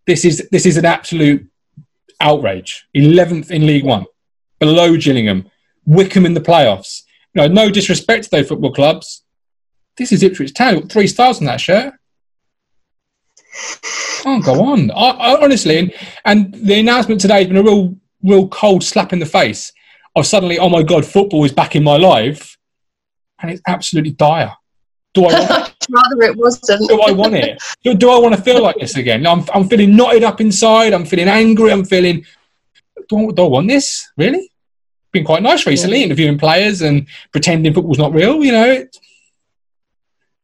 This 0.05 0.25
is 0.25 0.47
this 0.51 0.65
is 0.65 0.77
an 0.77 0.85
absolute 0.85 1.49
outrage. 2.19 2.87
11th 2.95 3.51
in 3.51 3.65
League 3.65 3.85
One 3.85 4.05
below 4.59 4.95
Gillingham, 4.97 5.49
Wycombe 5.85 6.25
in 6.25 6.33
the 6.33 6.41
playoffs, 6.41 7.03
you 7.33 7.41
know, 7.41 7.47
no 7.47 7.69
disrespect 7.69 8.25
to 8.25 8.29
those 8.29 8.47
football 8.47 8.73
clubs. 8.73 9.22
This 9.97 10.11
is 10.11 10.23
Ipswich 10.23 10.53
Town. 10.53 10.79
Got 10.79 10.91
three 10.91 11.07
stars 11.07 11.39
on 11.39 11.45
that 11.45 11.61
shirt. 11.61 11.93
Oh, 14.25 14.41
go 14.41 14.63
on. 14.63 14.89
I, 14.91 15.09
I, 15.09 15.43
honestly, 15.43 15.77
and, 15.77 15.93
and 16.25 16.53
the 16.53 16.79
announcement 16.79 17.21
today 17.21 17.39
has 17.39 17.47
been 17.47 17.57
a 17.57 17.63
real, 17.63 17.95
real 18.23 18.47
cold 18.47 18.83
slap 18.83 19.13
in 19.13 19.19
the 19.19 19.25
face 19.25 19.71
of 20.15 20.25
suddenly, 20.25 20.57
oh 20.59 20.69
my 20.69 20.81
god, 20.81 21.05
football 21.05 21.43
is 21.43 21.51
back 21.51 21.75
in 21.75 21.83
my 21.83 21.97
life, 21.97 22.57
and 23.41 23.51
it's 23.51 23.61
absolutely 23.67 24.11
dire. 24.11 24.53
Do 25.13 25.25
I 25.25 25.39
want 25.39 25.67
it? 25.67 25.75
rather 25.89 26.21
it 26.23 26.37
wasn't. 26.37 26.87
do 26.89 27.01
I 27.01 27.11
want 27.11 27.35
it? 27.35 27.61
Do, 27.83 27.93
do 27.93 28.09
I 28.09 28.17
want 28.17 28.35
to 28.35 28.41
feel 28.41 28.63
like 28.63 28.77
this 28.77 28.97
again? 28.97 29.27
I'm, 29.27 29.45
I'm 29.53 29.67
feeling 29.67 29.95
knotted 29.95 30.23
up 30.23 30.41
inside. 30.41 30.93
I'm 30.93 31.05
feeling 31.05 31.27
angry. 31.27 31.71
I'm 31.71 31.85
feeling. 31.85 32.25
Do 33.09 33.29
I, 33.29 33.31
do 33.31 33.43
I 33.43 33.47
want 33.47 33.67
this? 33.67 34.09
Really? 34.17 34.49
Been 35.11 35.25
quite 35.25 35.43
nice 35.43 35.67
recently, 35.67 35.99
Yeah. 35.99 36.05
interviewing 36.05 36.39
players 36.39 36.81
and 36.81 37.05
pretending 37.31 37.73
football's 37.73 37.99
not 37.99 38.13
real. 38.13 38.43
You 38.43 38.53
know, 38.53 38.71
it, 38.71 38.97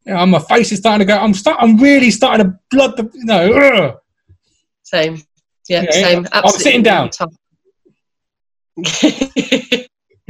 know, 0.10 0.26
my 0.26 0.40
face 0.40 0.72
is 0.72 0.80
starting 0.80 1.06
to 1.06 1.14
go. 1.14 1.18
I'm 1.18 1.34
start. 1.34 1.58
I'm 1.60 1.78
really 1.78 2.12
starting 2.12 2.46
to 2.46 2.60
blood. 2.72 2.98
The, 2.98 3.10
you 3.14 3.26
know, 3.26 3.54
ugh. 3.54 3.98
Same. 4.84 5.22
Yeah, 5.68 5.84
Yeah, 5.84 5.92
same. 5.92 6.28
I'm 6.32 6.50
sitting 6.50 6.84
down. 6.84 7.12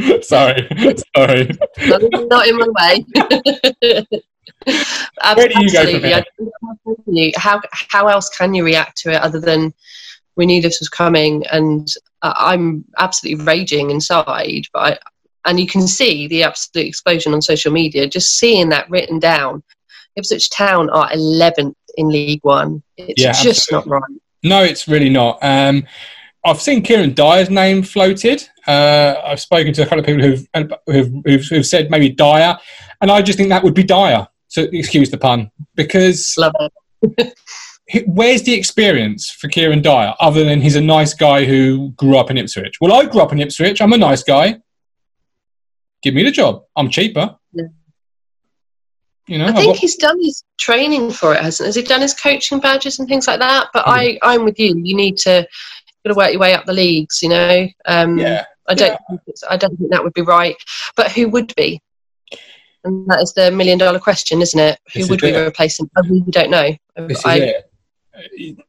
sorry, 0.21 0.67
sorry. 1.15 1.50
not 2.27 2.48
in 2.48 2.57
my 2.57 2.67
way. 2.69 3.05
Um, 5.24 5.38
Where 5.38 5.48
do 5.48 5.63
you 5.63 5.71
go 5.71 5.89
from 5.89 6.03
here? 6.03 7.31
How 7.38 7.62
how 7.71 8.07
else 8.07 8.29
can 8.29 8.53
you 8.53 8.65
react 8.65 8.98
to 8.98 9.12
it 9.12 9.21
other 9.21 9.39
than 9.39 9.74
we 10.36 10.45
knew 10.45 10.62
this 10.62 10.79
was 10.79 10.89
coming 10.89 11.45
and 11.48 11.88
I'm 12.21 12.86
absolutely 12.98 13.45
raging 13.45 13.91
inside, 13.91 14.63
but 14.74 14.79
I, 14.79 14.98
and 15.46 15.60
you 15.60 15.67
can 15.67 15.88
see 15.88 16.27
the 16.27 16.43
absolute 16.43 16.88
explosion 16.88 17.34
on 17.34 17.41
social 17.41 17.72
media. 17.72 18.08
Just 18.08 18.38
seeing 18.38 18.69
that 18.69 18.89
written 18.89 19.19
down, 19.19 19.63
Ipswich 20.15 20.50
Town 20.50 20.89
are 20.89 21.10
11th 21.12 21.74
in 21.96 22.10
League 22.10 22.41
One. 22.43 22.84
It's 22.98 23.22
Yeah, 23.22 23.31
just 23.31 23.72
absolutely. 23.72 23.89
not 23.91 24.01
right. 24.01 24.19
No, 24.43 24.63
it's 24.63 24.88
really 24.88 25.10
not. 25.10 25.38
Um, 25.41 25.86
I've 26.46 26.62
seen 26.62 26.81
Kieran 26.81 27.13
Dyer's 27.13 27.50
name 27.50 27.84
floated. 27.84 28.48
Uh, 28.65 29.15
I've 29.25 29.41
spoken 29.41 29.74
to 29.74 29.81
a 29.81 29.86
couple 29.86 30.00
of 30.00 30.05
people 30.05 30.22
who've, 30.22 30.48
who've, 30.88 31.13
who've, 31.25 31.46
who've 31.46 31.65
said 31.65 31.91
maybe 31.91 32.10
Dyer, 32.10 32.58
and 33.01 33.12
I 33.12 33.22
just 33.22 33.38
think 33.38 33.50
that 33.50 33.63
would 33.63 33.74
be 33.74 33.84
Dyer. 33.84 34.27
So 34.48 34.67
excuse 34.72 35.10
the 35.12 35.17
pun, 35.17 35.51
because 35.75 36.36
Love 36.38 36.53
it. 37.03 37.34
where's 38.08 38.43
the 38.43 38.53
experience 38.53 39.29
for 39.29 39.48
Kieran 39.48 39.81
Dyer 39.81 40.13
other 40.19 40.43
than 40.43 40.62
he's 40.62 40.75
a 40.75 40.81
nice 40.81 41.13
guy 41.13 41.46
who 41.46 41.91
grew 41.98 42.17
up 42.17 42.31
in 42.31 42.38
Ipswich? 42.38 42.79
Well, 42.79 42.93
I 42.93 43.05
grew 43.05 43.22
up 43.22 43.31
in 43.31 43.39
Ipswich. 43.39 43.81
I'm 43.81 43.93
a 43.93 43.98
nice 43.98 44.24
guy. 44.24 44.60
Give 46.01 46.13
me 46.13 46.24
the 46.24 46.32
job. 46.32 46.63
I'm 46.75 46.89
cheaper. 46.89 47.36
Yeah. 47.53 47.65
You 49.27 49.38
know, 49.38 49.46
I 49.48 49.51
think 49.51 49.65
got- 49.74 49.77
he's 49.77 49.96
done 49.96 50.18
his 50.22 50.44
training 50.58 51.12
for 51.12 51.34
it, 51.36 51.41
hasn't? 51.41 51.68
Has 51.68 51.75
he 51.75 51.84
done 51.84 52.01
his 52.01 52.13
coaching 52.13 52.60
badges 52.60 53.00
and 53.00 53.08
things 53.08 53.27
like 53.27 53.39
that? 53.39 53.68
But 53.74 53.84
Hmm. 53.86 53.91
I, 53.91 54.20
I'm 54.24 54.44
with 54.46 54.60
you. 54.60 54.75
You 54.84 54.96
need 54.96 55.18
to, 55.18 55.48
got 56.06 56.13
to 56.13 56.15
work 56.18 56.32
your 56.32 56.39
way 56.39 56.53
up 56.53 56.65
the 56.65 56.74
leagues. 56.74 57.22
You 57.22 57.29
know. 57.29 57.68
Um, 57.86 58.18
yeah. 58.18 58.46
I 58.68 58.74
don't. 58.74 58.89
Yeah. 58.91 58.98
Think 59.10 59.22
it's, 59.27 59.44
I 59.50 59.58
don't 59.58 59.77
think 59.77 59.91
that 59.91 60.03
would 60.03 60.13
be 60.13 60.22
right. 60.22 60.56
But 60.96 61.12
who 61.12 61.27
would 61.29 61.53
be? 61.56 61.82
And 62.86 63.06
that 63.08 63.20
is 63.22 63.34
the 63.34 63.51
million 63.51 63.77
dollar 63.77 64.00
question, 64.00 64.41
isn't 64.41 64.60
it? 64.60 64.79
Who 64.94 65.00
This 65.01 65.10
would 65.10 65.22
we 65.22 65.29
it. 65.34 65.48
replace 65.48 65.79
him? 65.79 65.89
I 65.98 66.01
really 66.08 66.22
don't 66.29 66.50
know. 66.50 66.72
this 66.96 67.20
is 67.20 67.25
it. 67.25 67.69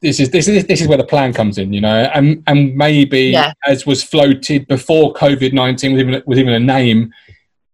This 0.00 0.20
is 0.20 0.30
this 0.30 0.48
is 0.48 0.64
this 0.66 0.80
is 0.80 0.88
where 0.88 0.98
the 0.98 1.04
plan 1.04 1.32
comes 1.32 1.58
in, 1.58 1.72
you 1.72 1.80
know, 1.80 2.10
and 2.14 2.42
and 2.46 2.74
maybe 2.76 3.20
Yeah. 3.30 3.52
as 3.66 3.86
was 3.86 4.02
floated 4.02 4.66
before 4.68 5.12
COVID 5.14 5.52
nineteen 5.52 5.92
with 5.92 6.00
even 6.00 6.22
with 6.26 6.38
even 6.38 6.52
a 6.52 6.60
name, 6.60 7.12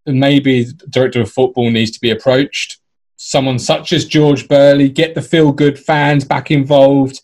maybe 0.06 0.64
the 0.64 0.86
director 0.88 1.20
of 1.20 1.30
football 1.30 1.70
needs 1.70 1.90
to 1.92 2.00
be 2.00 2.10
approached. 2.10 2.78
Someone 3.16 3.58
such 3.58 3.92
as 3.92 4.04
George 4.04 4.46
Burley, 4.48 4.88
get 4.88 5.14
the 5.14 5.22
feel 5.22 5.52
good 5.52 5.78
fans 5.78 6.24
back 6.24 6.50
involved. 6.50 7.20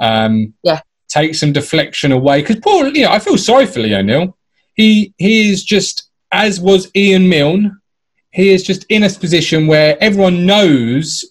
Um, 0.00 0.54
Yeah. 0.62 0.80
take 1.08 1.34
some 1.34 1.52
deflection 1.52 2.12
away 2.12 2.40
because 2.40 2.56
Paul, 2.60 2.96
you 2.96 3.04
know, 3.04 3.10
I 3.10 3.18
feel 3.18 3.36
sorry 3.36 3.66
for 3.66 3.80
Lee 3.80 3.94
O'Neill. 3.94 4.36
He 4.74 5.12
he 5.18 5.50
is 5.50 5.64
just 5.64 6.08
as 6.32 6.60
was 6.60 6.90
Ian 6.94 7.28
Milne. 7.28 7.76
He 8.32 8.50
is 8.50 8.62
just 8.62 8.84
in 8.88 9.02
a 9.02 9.10
position 9.10 9.66
where 9.66 9.96
everyone 10.02 10.46
knows 10.46 11.24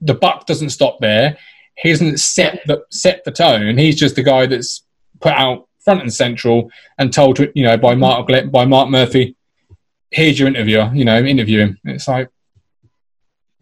the 0.00 0.14
buck 0.14 0.46
doesn't 0.46 0.70
stop 0.70 0.98
there. 1.00 1.36
He 1.82 1.88
hasn't 1.88 2.20
set 2.20 2.60
the 2.66 2.82
set 2.90 3.24
the 3.24 3.30
tone. 3.30 3.78
He's 3.78 3.98
just 3.98 4.16
the 4.16 4.22
guy 4.22 4.46
that's 4.46 4.84
put 5.20 5.32
out 5.32 5.68
front 5.84 6.02
and 6.02 6.12
central 6.12 6.70
and 6.98 7.12
told 7.12 7.36
to 7.36 7.50
you 7.54 7.64
know 7.64 7.76
by 7.76 7.94
Mark 7.94 8.28
by 8.50 8.64
Mark 8.64 8.88
Murphy, 8.90 9.34
here's 10.10 10.38
your 10.38 10.48
interviewer. 10.48 10.90
You 10.92 11.04
know, 11.04 11.18
interview 11.18 11.60
him. 11.60 11.78
It's 11.84 12.08
like, 12.08 12.28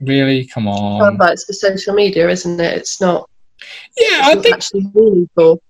really, 0.00 0.46
come 0.46 0.66
on. 0.68 1.16
but 1.16 1.32
it's 1.32 1.46
the 1.46 1.54
social 1.54 1.94
media, 1.94 2.28
isn't 2.28 2.60
it? 2.60 2.76
It's 2.78 3.00
not. 3.00 3.28
Yeah, 3.96 4.06
It's 4.06 4.28
I 4.28 4.40
think 4.40 4.54
actually 4.54 4.90
meaningful. 4.94 5.62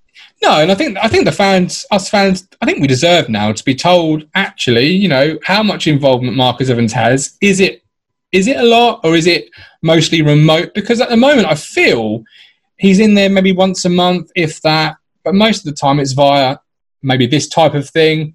no, 0.42 0.60
and 0.60 0.70
I 0.70 0.74
think 0.74 0.98
I 0.98 1.08
think 1.08 1.24
the 1.24 1.32
fans, 1.32 1.86
us 1.90 2.08
fans, 2.08 2.46
I 2.60 2.66
think 2.66 2.80
we 2.80 2.86
deserve 2.86 3.28
now 3.28 3.52
to 3.52 3.64
be 3.64 3.74
told 3.74 4.26
actually, 4.34 4.88
you 4.88 5.08
know, 5.08 5.38
how 5.44 5.62
much 5.62 5.86
involvement 5.86 6.36
Marcus 6.36 6.70
Evans 6.70 6.92
has. 6.92 7.36
Is 7.40 7.60
it 7.60 7.82
is 8.32 8.46
it 8.46 8.56
a 8.56 8.62
lot 8.62 9.00
or 9.04 9.16
is 9.16 9.26
it 9.26 9.48
mostly 9.82 10.23
remote? 10.23 10.75
Because 10.75 11.00
at 11.00 11.08
the 11.08 11.16
moment, 11.16 11.49
I 11.49 11.54
feel 11.54 12.25
he's 12.76 13.00
in 13.00 13.14
there 13.14 13.30
maybe 13.30 13.52
once 13.52 13.85
a 13.85 13.88
month, 13.88 14.30
if 14.35 14.61
that. 14.62 14.97
But 15.25 15.35
most 15.35 15.58
of 15.58 15.64
the 15.64 15.73
time, 15.73 16.00
it's 16.00 16.12
via 16.12 16.58
maybe 17.02 17.26
this 17.26 17.49
type 17.49 17.75
of 17.75 17.88
thing. 17.88 18.35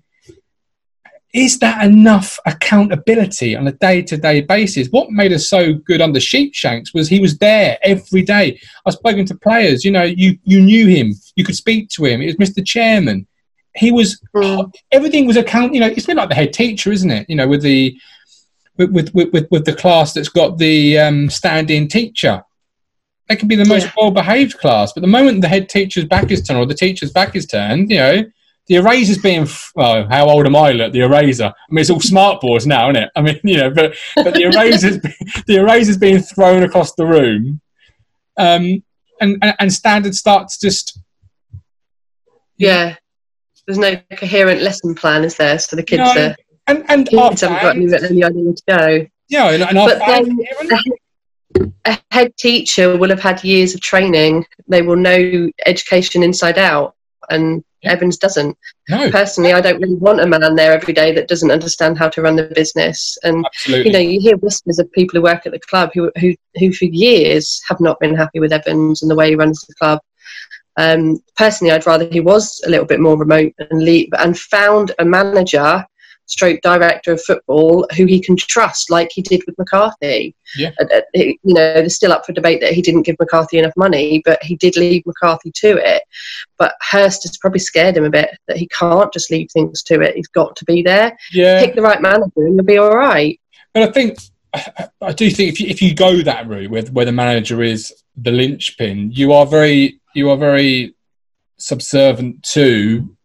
Is 1.34 1.58
that 1.60 1.84
enough 1.84 2.40
accountability 2.46 3.56
on 3.56 3.68
a 3.68 3.72
day-to-day 3.72 4.42
basis? 4.42 4.90
What 4.90 5.10
made 5.10 5.34
us 5.34 5.48
so 5.50 5.74
good 5.74 6.00
under 6.00 6.20
Sheepshanks 6.20 6.94
was 6.94 7.08
he 7.10 7.20
was 7.20 7.40
there 7.40 7.80
every 7.82 8.22
day. 8.22 8.60
I've 8.86 8.94
spoken 8.94 9.26
to 9.26 9.36
players. 9.36 9.84
You 9.84 9.92
know, 9.92 10.04
you 10.04 10.38
you 10.44 10.62
knew 10.62 10.86
him. 10.88 11.16
You 11.36 11.44
could 11.44 11.56
speak 11.56 11.90
to 11.90 12.06
him. 12.06 12.22
It 12.22 12.38
was 12.38 12.50
Mr. 12.50 12.64
Chairman. 12.64 13.26
He 13.76 13.92
was 13.92 14.22
Mm. 14.36 14.72
everything 14.92 15.26
was 15.26 15.36
account. 15.36 15.74
You 15.74 15.80
know, 15.80 15.88
it's 15.88 16.06
been 16.06 16.18
like 16.18 16.30
the 16.30 16.36
head 16.36 16.54
teacher, 16.54 16.92
isn't 16.92 17.10
it? 17.10 17.28
You 17.28 17.36
know, 17.36 17.48
with 17.48 17.64
the 17.64 17.98
with 18.78 18.92
with 18.92 19.14
with, 19.14 19.48
with, 19.52 19.66
the 19.66 19.74
class 19.76 20.14
that's 20.14 20.30
got 20.30 20.58
the 20.58 20.98
um, 21.00 21.30
stand-in 21.30 21.88
teacher. 21.88 22.44
They 23.30 23.36
can 23.36 23.48
be 23.48 23.56
the 23.56 23.66
most 23.66 23.86
Yeah. 23.86 23.92
well-behaved 23.98 24.58
class, 24.60 24.92
but 24.94 25.02
the 25.02 25.08
moment 25.08 25.42
the 25.42 25.48
head 25.48 25.70
teacher's 25.70 26.06
back 26.06 26.30
is 26.32 26.42
turned 26.42 26.60
or 26.60 26.66
the 26.66 26.74
teacher's 26.74 27.12
back 27.12 27.36
is 27.36 27.46
turned, 27.46 27.90
you 27.90 27.98
know, 27.98 28.24
the 28.68 28.76
eraser's 28.76 29.18
being. 29.18 29.44
f- 29.44 29.72
Well, 29.76 30.08
how 30.10 30.28
old 30.30 30.46
am 30.46 30.56
I? 30.56 30.72
Look, 30.74 30.92
the 30.94 31.02
eraser. 31.02 31.46
I 31.46 31.54
mean, 31.74 31.82
it's 31.82 31.90
all 31.90 32.02
smart 32.02 32.42
boards 32.42 32.66
now, 32.68 32.90
isn't 32.90 33.04
it? 33.04 33.10
I 33.16 33.22
mean, 33.22 33.40
you 33.44 33.58
know, 33.58 33.70
but 33.70 33.94
but 34.16 34.34
the 34.34 34.44
eraser's 34.44 35.00
the 35.48 35.56
eraser's 35.56 35.98
being 35.98 36.20
thrown 36.20 36.64
across 36.64 36.94
the 36.96 37.06
room, 37.06 37.62
um, 38.38 38.84
and 39.22 39.38
and, 39.42 39.56
and 39.60 39.74
standard 39.74 40.16
starts 40.16 40.60
just 40.60 41.00
Yeah. 42.58 42.96
There's 43.66 43.78
no 43.78 43.96
coherent 44.18 44.62
lesson 44.62 44.94
plan, 44.94 45.24
is 45.24 45.38
there? 45.38 45.58
So 45.58 45.78
the 45.78 45.84
kids 45.84 46.02
No, 46.14 46.22
are 46.22 46.36
and 46.68 46.84
and 46.90 47.10
our 47.18 47.30
kids 47.30 47.42
haven't 47.42 47.62
got 47.62 47.76
any, 47.76 47.86
any 47.94 48.24
idea 48.24 48.44
where 48.44 48.54
to 48.54 48.64
go. 48.68 49.08
yeah, 49.30 49.52
and, 49.52 49.64
and 49.64 49.76
But 49.76 50.00
fans 50.00 50.28
then- 50.70 51.72
a 51.86 52.00
head 52.12 52.36
teacher 52.38 52.98
will 52.98 53.10
have 53.10 53.20
had 53.20 53.44
years 53.44 53.76
of 53.76 53.82
training. 53.82 54.46
They 54.68 54.82
will 54.82 54.96
know 54.96 55.50
education 55.66 56.24
inside 56.24 56.58
out, 56.58 56.96
and 57.30 57.64
Evans 57.84 58.18
doesn't. 58.18 58.58
no, 58.90 59.12
Personally, 59.12 59.52
I 59.54 59.62
don't 59.62 59.82
really 59.82 59.96
want 59.96 60.22
a 60.22 60.26
man 60.26 60.56
there 60.56 60.72
every 60.74 60.94
day 60.94 61.12
that 61.14 61.28
doesn't 61.28 61.52
understand 61.52 61.98
how 61.98 62.10
to 62.10 62.22
run 62.22 62.38
the 62.38 62.44
business. 62.44 63.18
And 63.24 63.46
absolutely. 63.46 63.86
you 63.86 63.92
know, 63.94 64.00
you 64.00 64.20
hear 64.22 64.38
whispers 64.38 64.80
of 64.80 64.92
people 64.94 65.18
who 65.20 65.24
work 65.24 65.46
at 65.46 65.52
the 65.52 65.60
club 65.60 65.92
who 65.94 66.12
who 66.20 66.34
who 66.56 66.72
for 66.74 66.86
years 66.86 67.62
have 67.68 67.80
not 67.82 68.00
been 68.00 68.16
happy 68.16 68.40
with 68.40 68.54
Evans 68.54 69.02
and 69.02 69.12
the 69.12 69.16
way 69.16 69.30
he 69.30 69.36
runs 69.36 69.60
the 69.62 69.76
club. 69.76 70.00
Um, 70.78 71.20
personally, 71.38 71.72
I'd 71.74 71.86
rather 71.86 72.08
he 72.10 72.20
was 72.22 72.62
a 72.66 72.70
little 72.70 72.86
bit 72.86 73.00
more 73.00 73.18
remote 73.18 73.54
and 73.60 73.84
leave 73.84 74.10
and 74.18 74.38
found 74.40 74.92
a 74.98 75.06
manager, 75.06 75.86
stroke 76.26 76.62
director 76.62 77.12
of 77.12 77.22
football 77.22 77.86
who 77.96 78.06
he 78.06 78.20
can 78.20 78.36
trust, 78.36 78.90
like 78.90 79.12
he 79.12 79.22
did 79.22 79.42
with 79.46 79.58
McCarthy. 79.58 80.36
Yeah. 80.56 80.72
Uh, 80.80 80.86
uh, 80.96 81.02
you 81.14 81.38
know, 81.44 81.74
there's 81.74 81.96
still 81.96 82.12
up 82.12 82.26
for 82.26 82.34
debate 82.34 82.62
that 82.62 82.74
he 82.74 82.82
didn't 82.82 83.04
give 83.04 83.18
McCarthy 83.20 83.60
enough 83.60 83.74
money, 83.76 84.22
but 84.24 84.42
he 84.44 84.56
did 84.56 84.76
leave 84.78 85.06
McCarthy 85.06 85.52
to 85.56 85.78
it. 85.78 86.04
But 86.58 86.76
Hurst 86.82 87.24
has 87.24 87.38
probably 87.38 87.60
scared 87.60 87.98
him 87.98 88.06
a 88.06 88.10
bit 88.10 88.30
that 88.48 88.58
he 88.58 88.68
can't 88.68 89.12
just 89.14 89.32
leave 89.32 89.50
things 89.52 89.84
to 89.84 90.02
it. 90.02 90.16
He's 90.16 90.28
got 90.28 90.56
to 90.56 90.66
be 90.66 90.82
there. 90.82 91.18
yeah, 91.32 91.60
Pick 91.60 91.76
the 91.76 91.82
right 91.82 92.02
manager, 92.02 92.32
and 92.38 92.56
you'll 92.56 92.66
be 92.66 92.78
all 92.78 92.96
right. 92.96 93.40
but 93.74 93.84
I 93.84 93.92
think 93.92 94.18
I, 94.54 94.88
I 95.02 95.14
do 95.14 95.30
think 95.30 95.52
if 95.54 95.60
you, 95.60 95.68
if 95.68 95.82
you 95.82 95.94
go 95.94 96.22
that 96.22 96.48
route 96.48 96.70
where 96.70 96.84
where 96.84 97.06
the 97.06 97.12
manager 97.12 97.62
is 97.62 97.94
the 98.16 98.32
linchpin, 98.32 99.12
you 99.12 99.34
are 99.34 99.46
very 99.46 100.00
you 100.14 100.30
are 100.30 100.38
very 100.38 100.96
subservient 101.58 102.44
to 102.44 103.16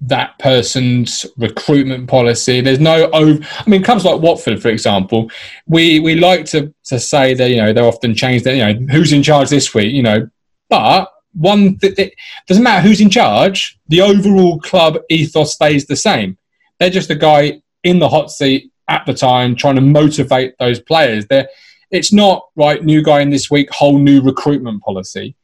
that 0.00 0.38
person's 0.38 1.24
recruitment 1.38 2.08
policy. 2.08 2.60
There's 2.60 2.80
no 2.80 3.08
over. 3.12 3.42
I 3.58 3.70
mean, 3.70 3.82
clubs 3.82 4.04
like 4.04 4.20
Watford, 4.20 4.60
for 4.60 4.68
example, 4.68 5.30
we 5.66 6.00
we 6.00 6.14
like 6.16 6.44
to 6.46 6.72
to 6.86 7.00
say 7.00 7.34
that 7.34 7.50
you 7.50 7.56
know 7.56 7.72
they're 7.72 7.84
often 7.84 8.14
change 8.14 8.42
that 8.42 8.54
you 8.56 8.64
know 8.64 8.86
who's 8.92 9.12
in 9.12 9.22
charge 9.22 9.48
this 9.48 9.74
week, 9.74 9.92
you 9.92 10.02
know, 10.02 10.28
but 10.68 11.10
one 11.32 11.78
th- 11.78 11.98
it 11.98 12.14
doesn't 12.46 12.62
matter 12.62 12.86
who's 12.86 13.00
in 13.00 13.10
charge. 13.10 13.78
The 13.88 14.00
overall 14.02 14.58
club 14.60 14.98
ethos 15.08 15.54
stays 15.54 15.86
the 15.86 15.96
same. 15.96 16.36
They're 16.78 16.90
just 16.90 17.10
a 17.10 17.14
guy 17.14 17.62
in 17.84 17.98
the 17.98 18.08
hot 18.08 18.30
seat 18.30 18.70
at 18.88 19.04
the 19.06 19.14
time, 19.14 19.54
trying 19.56 19.74
to 19.76 19.80
motivate 19.80 20.54
those 20.58 20.78
players. 20.80 21.26
They're, 21.26 21.48
it's 21.90 22.12
not 22.12 22.46
right. 22.56 22.82
New 22.84 23.02
guy 23.02 23.20
in 23.20 23.30
this 23.30 23.50
week, 23.50 23.70
whole 23.70 23.98
new 23.98 24.20
recruitment 24.22 24.82
policy. 24.82 25.36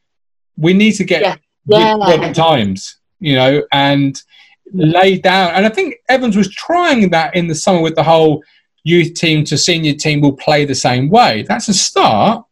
We 0.56 0.72
need 0.72 0.92
to 0.92 1.04
get 1.04 1.22
Yeah. 1.22 1.36
with 1.66 1.80
Yeah. 2.20 2.28
the 2.28 2.34
times, 2.34 2.98
you 3.20 3.34
know, 3.34 3.62
and 3.72 4.20
lay 4.72 5.18
down. 5.18 5.54
And 5.54 5.66
I 5.66 5.68
think 5.68 5.96
Evans 6.08 6.36
was 6.36 6.48
trying 6.48 7.10
that 7.10 7.34
in 7.36 7.46
the 7.46 7.54
summer 7.54 7.80
with 7.80 7.94
the 7.94 8.02
whole 8.02 8.42
youth 8.84 9.14
team 9.14 9.44
to 9.44 9.56
senior 9.56 9.94
team 9.94 10.20
will 10.20 10.36
play 10.36 10.64
the 10.64 10.74
same 10.74 11.08
way. 11.08 11.42
That's 11.42 11.68
a 11.68 11.74
start, 11.74 12.44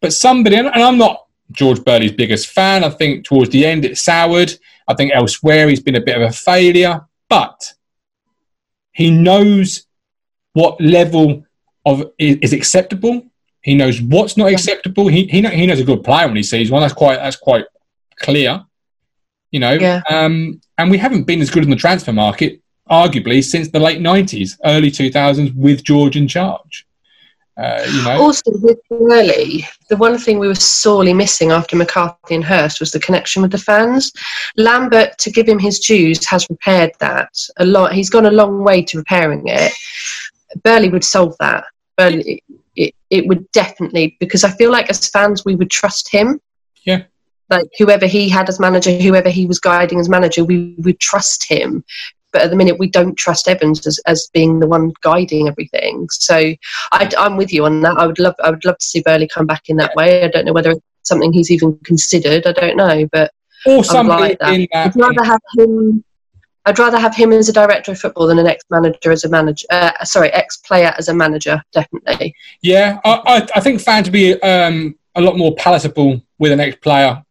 but 0.00 0.12
somebody, 0.12 0.56
and 0.56 0.68
I'm 0.68 0.98
not 0.98 1.26
George 1.52 1.82
Burley's 1.84 2.12
biggest 2.12 2.48
fan. 2.48 2.84
I 2.84 2.90
think 2.90 3.24
towards 3.24 3.50
the 3.50 3.64
end 3.64 3.84
it 3.84 3.98
soured. 3.98 4.54
I 4.86 4.94
think 4.94 5.12
elsewhere 5.14 5.68
he's 5.68 5.80
been 5.80 5.96
a 5.96 6.00
bit 6.00 6.16
of 6.16 6.22
a 6.22 6.32
failure, 6.32 7.06
but 7.28 7.72
he 8.92 9.10
knows 9.10 9.86
what 10.52 10.80
level 10.80 11.44
of 11.86 12.12
is, 12.18 12.52
acceptable. 12.52 13.26
He 13.60 13.74
knows 13.74 14.00
what's 14.00 14.36
not 14.36 14.52
acceptable. 14.52 15.08
He, 15.08 15.24
he, 15.26 15.40
know, 15.40 15.50
he 15.50 15.66
knows 15.66 15.80
a 15.80 15.84
good 15.84 16.04
player 16.04 16.26
when 16.26 16.36
he 16.36 16.42
sees 16.42 16.70
one. 16.70 16.82
That's 16.82 16.92
quite 16.92 17.16
that's 17.16 17.36
quite 17.36 17.64
clear, 18.16 18.64
you 19.54 19.60
know. 19.60 19.74
Yeah. 19.74 20.02
Um, 20.10 20.60
and 20.78 20.90
we 20.90 20.98
haven't 20.98 21.24
been 21.24 21.40
as 21.40 21.48
good 21.48 21.62
in 21.62 21.70
the 21.70 21.76
transfer 21.76 22.12
market, 22.12 22.60
arguably, 22.90 23.42
since 23.42 23.68
the 23.68 23.78
late 23.78 24.00
'90s, 24.00 24.58
early 24.64 24.90
2000s, 24.90 25.54
with 25.54 25.84
George 25.84 26.16
in 26.16 26.26
charge. 26.26 26.86
Uh, 27.56 27.86
you 27.88 28.02
know, 28.02 28.20
Also, 28.20 28.50
with 28.54 28.80
Burley, 28.90 29.64
the 29.88 29.96
one 29.96 30.18
thing 30.18 30.40
we 30.40 30.48
were 30.48 30.56
sorely 30.56 31.14
missing 31.14 31.52
after 31.52 31.76
McCarthy 31.76 32.34
and 32.34 32.44
Hurst 32.44 32.80
was 32.80 32.90
the 32.90 32.98
connection 32.98 33.42
with 33.42 33.52
the 33.52 33.58
fans. 33.58 34.12
Lambert, 34.56 35.16
to 35.18 35.30
give 35.30 35.48
him 35.48 35.60
his 35.60 35.78
dues, 35.78 36.26
has 36.26 36.44
repaired 36.50 36.90
that 36.98 37.32
a 37.58 37.64
lot. 37.64 37.92
He's 37.92 38.10
gone 38.10 38.26
a 38.26 38.32
long 38.32 38.64
way 38.64 38.82
to 38.82 38.98
repairing 38.98 39.44
it. 39.46 39.72
Burley 40.64 40.88
would 40.88 41.04
solve 41.04 41.36
that. 41.38 41.62
Burley, 41.96 42.42
it, 42.74 42.92
it 43.08 43.28
would 43.28 43.48
definitely 43.52 44.16
because 44.18 44.42
I 44.42 44.50
feel 44.50 44.72
like 44.72 44.90
as 44.90 45.08
fans 45.08 45.44
we 45.44 45.54
would 45.54 45.70
trust 45.70 46.08
him. 46.10 46.40
Yeah. 46.82 47.04
Like 47.50 47.66
whoever 47.78 48.06
he 48.06 48.28
had 48.28 48.48
as 48.48 48.58
manager, 48.58 48.92
whoever 48.96 49.28
he 49.28 49.46
was 49.46 49.60
guiding 49.60 50.00
as 50.00 50.08
manager, 50.08 50.44
we 50.44 50.74
would 50.78 50.98
trust 51.00 51.48
him. 51.48 51.84
But 52.32 52.42
at 52.42 52.50
the 52.50 52.56
minute, 52.56 52.78
we 52.80 52.90
don't 52.90 53.16
trust 53.16 53.46
Evans 53.46 53.86
as, 53.86 54.00
as 54.06 54.28
being 54.32 54.58
the 54.58 54.66
one 54.66 54.92
guiding 55.02 55.46
everything. 55.46 56.08
So 56.10 56.36
I, 56.90 57.10
I'm 57.16 57.36
with 57.36 57.52
you 57.52 57.64
on 57.64 57.80
that. 57.82 57.96
I 57.96 58.06
would 58.06 58.18
love, 58.18 58.34
I 58.42 58.50
would 58.50 58.64
love 58.64 58.78
to 58.78 58.84
see 58.84 59.02
Burley 59.02 59.28
come 59.28 59.46
back 59.46 59.68
in 59.68 59.76
that 59.76 59.94
way. 59.94 60.24
I 60.24 60.28
don't 60.28 60.44
know 60.44 60.52
whether 60.52 60.72
it's 60.72 60.80
something 61.02 61.32
he's 61.32 61.50
even 61.50 61.78
considered. 61.84 62.46
I 62.46 62.52
don't 62.52 62.76
know, 62.76 63.06
but 63.12 63.30
or 63.66 63.84
somebody 63.84 64.22
like 64.22 64.38
that. 64.40 64.52
in 64.52 64.66
that. 64.72 64.88
I'd 64.88 64.96
rather 64.96 65.24
have 65.24 65.40
him. 65.56 66.04
I'd 66.66 66.78
rather 66.78 66.98
have 66.98 67.14
him 67.14 67.30
as 67.30 67.48
a 67.48 67.52
director 67.52 67.92
of 67.92 68.00
football 68.00 68.26
than 68.26 68.38
an 68.38 68.46
ex-manager 68.46 69.12
as 69.12 69.24
a 69.24 69.28
manager. 69.28 69.66
Uh, 69.70 69.92
sorry, 70.02 70.30
ex-player 70.30 70.94
as 70.98 71.08
a 71.08 71.14
manager, 71.14 71.62
definitely. 71.72 72.34
Yeah, 72.62 73.00
I, 73.04 73.20
I, 73.26 73.48
I 73.56 73.60
think 73.60 73.82
fans 73.82 74.06
would 74.06 74.14
be 74.14 74.40
um, 74.40 74.98
a 75.14 75.20
lot 75.20 75.36
more 75.36 75.54
palatable 75.56 76.22
with 76.38 76.52
an 76.52 76.60
ex-player 76.60 77.22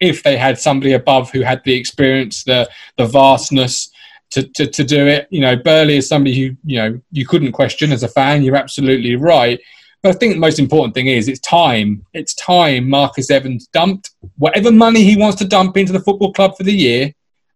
if 0.00 0.22
they 0.22 0.36
had 0.36 0.58
somebody 0.58 0.94
above 0.94 1.30
who 1.30 1.42
had 1.42 1.62
the 1.64 1.74
experience, 1.74 2.44
the 2.44 2.68
the 2.96 3.06
vastness 3.06 3.90
to, 4.30 4.42
to, 4.44 4.66
to 4.66 4.84
do 4.84 5.06
it. 5.06 5.28
You 5.30 5.40
know, 5.40 5.56
Burley 5.56 5.96
is 5.96 6.08
somebody 6.08 6.34
who 6.34 6.56
you 6.64 6.76
know 6.78 7.00
you 7.12 7.26
couldn't 7.26 7.52
question 7.52 7.92
as 7.92 8.02
a 8.02 8.08
fan. 8.08 8.42
You're 8.42 8.56
absolutely 8.56 9.16
right. 9.16 9.60
But 10.02 10.14
I 10.14 10.18
think 10.18 10.32
the 10.32 10.40
most 10.40 10.58
important 10.58 10.94
thing 10.94 11.08
is 11.08 11.28
it's 11.28 11.40
time. 11.40 12.06
It's 12.14 12.34
time 12.34 12.88
Marcus 12.88 13.30
Evans 13.30 13.66
dumped 13.66 14.10
whatever 14.38 14.72
money 14.72 15.04
he 15.04 15.16
wants 15.16 15.36
to 15.38 15.44
dump 15.44 15.76
into 15.76 15.92
the 15.92 16.00
football 16.00 16.32
club 16.32 16.56
for 16.56 16.62
the 16.62 16.72
year, 16.72 17.14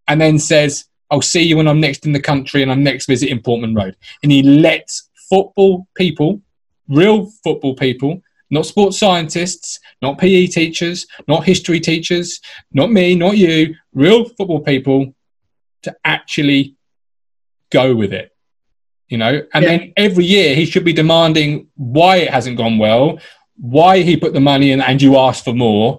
and 0.09 0.21
then 0.21 0.39
says, 0.39 0.85
"I'll 1.11 1.23
see 1.23 1.43
you 1.43 1.57
when 1.57 1.69
I'm 1.69 1.81
next 1.81 2.05
in 2.07 2.13
the 2.13 2.21
country 2.21 2.63
and 2.63 2.71
I'm 2.71 2.85
next 2.85 3.07
visiting 3.07 3.41
Portman 3.41 3.75
Road." 3.75 3.97
And 4.23 4.31
he 4.31 4.43
lets 4.43 5.09
football 5.31 5.87
people, 5.95 6.43
real 6.89 7.31
football 7.43 7.75
people, 7.75 8.23
not 8.55 8.65
sports 8.67 8.97
scientists, 8.99 9.81
not 10.01 10.17
PE 10.17 10.47
teachers, 10.47 11.07
not 11.27 11.45
history 11.45 11.81
teachers, 11.81 12.41
not 12.73 12.91
me, 12.91 13.15
not 13.15 13.37
you, 13.37 13.75
real 13.93 14.25
football 14.37 14.61
people 14.61 15.13
to 15.83 15.95
actually 16.05 16.77
go 17.71 17.95
with 17.95 18.13
it. 18.13 18.31
You 19.09 19.19
know, 19.19 19.43
and 19.53 19.63
Yeah. 19.63 19.71
then 19.71 19.93
every 19.97 20.25
year 20.25 20.55
he 20.55 20.65
should 20.65 20.85
be 20.85 20.93
demanding 20.93 21.67
why 21.75 22.17
it 22.19 22.31
hasn't 22.31 22.57
gone 22.57 22.79
well, 22.79 23.19
why 23.57 24.03
he 24.03 24.17
put 24.17 24.33
the 24.33 24.41
money 24.41 24.71
in 24.71 24.81
and 24.81 25.03
you 25.03 25.17
asked 25.19 25.45
for 25.45 25.53
more, 25.53 25.99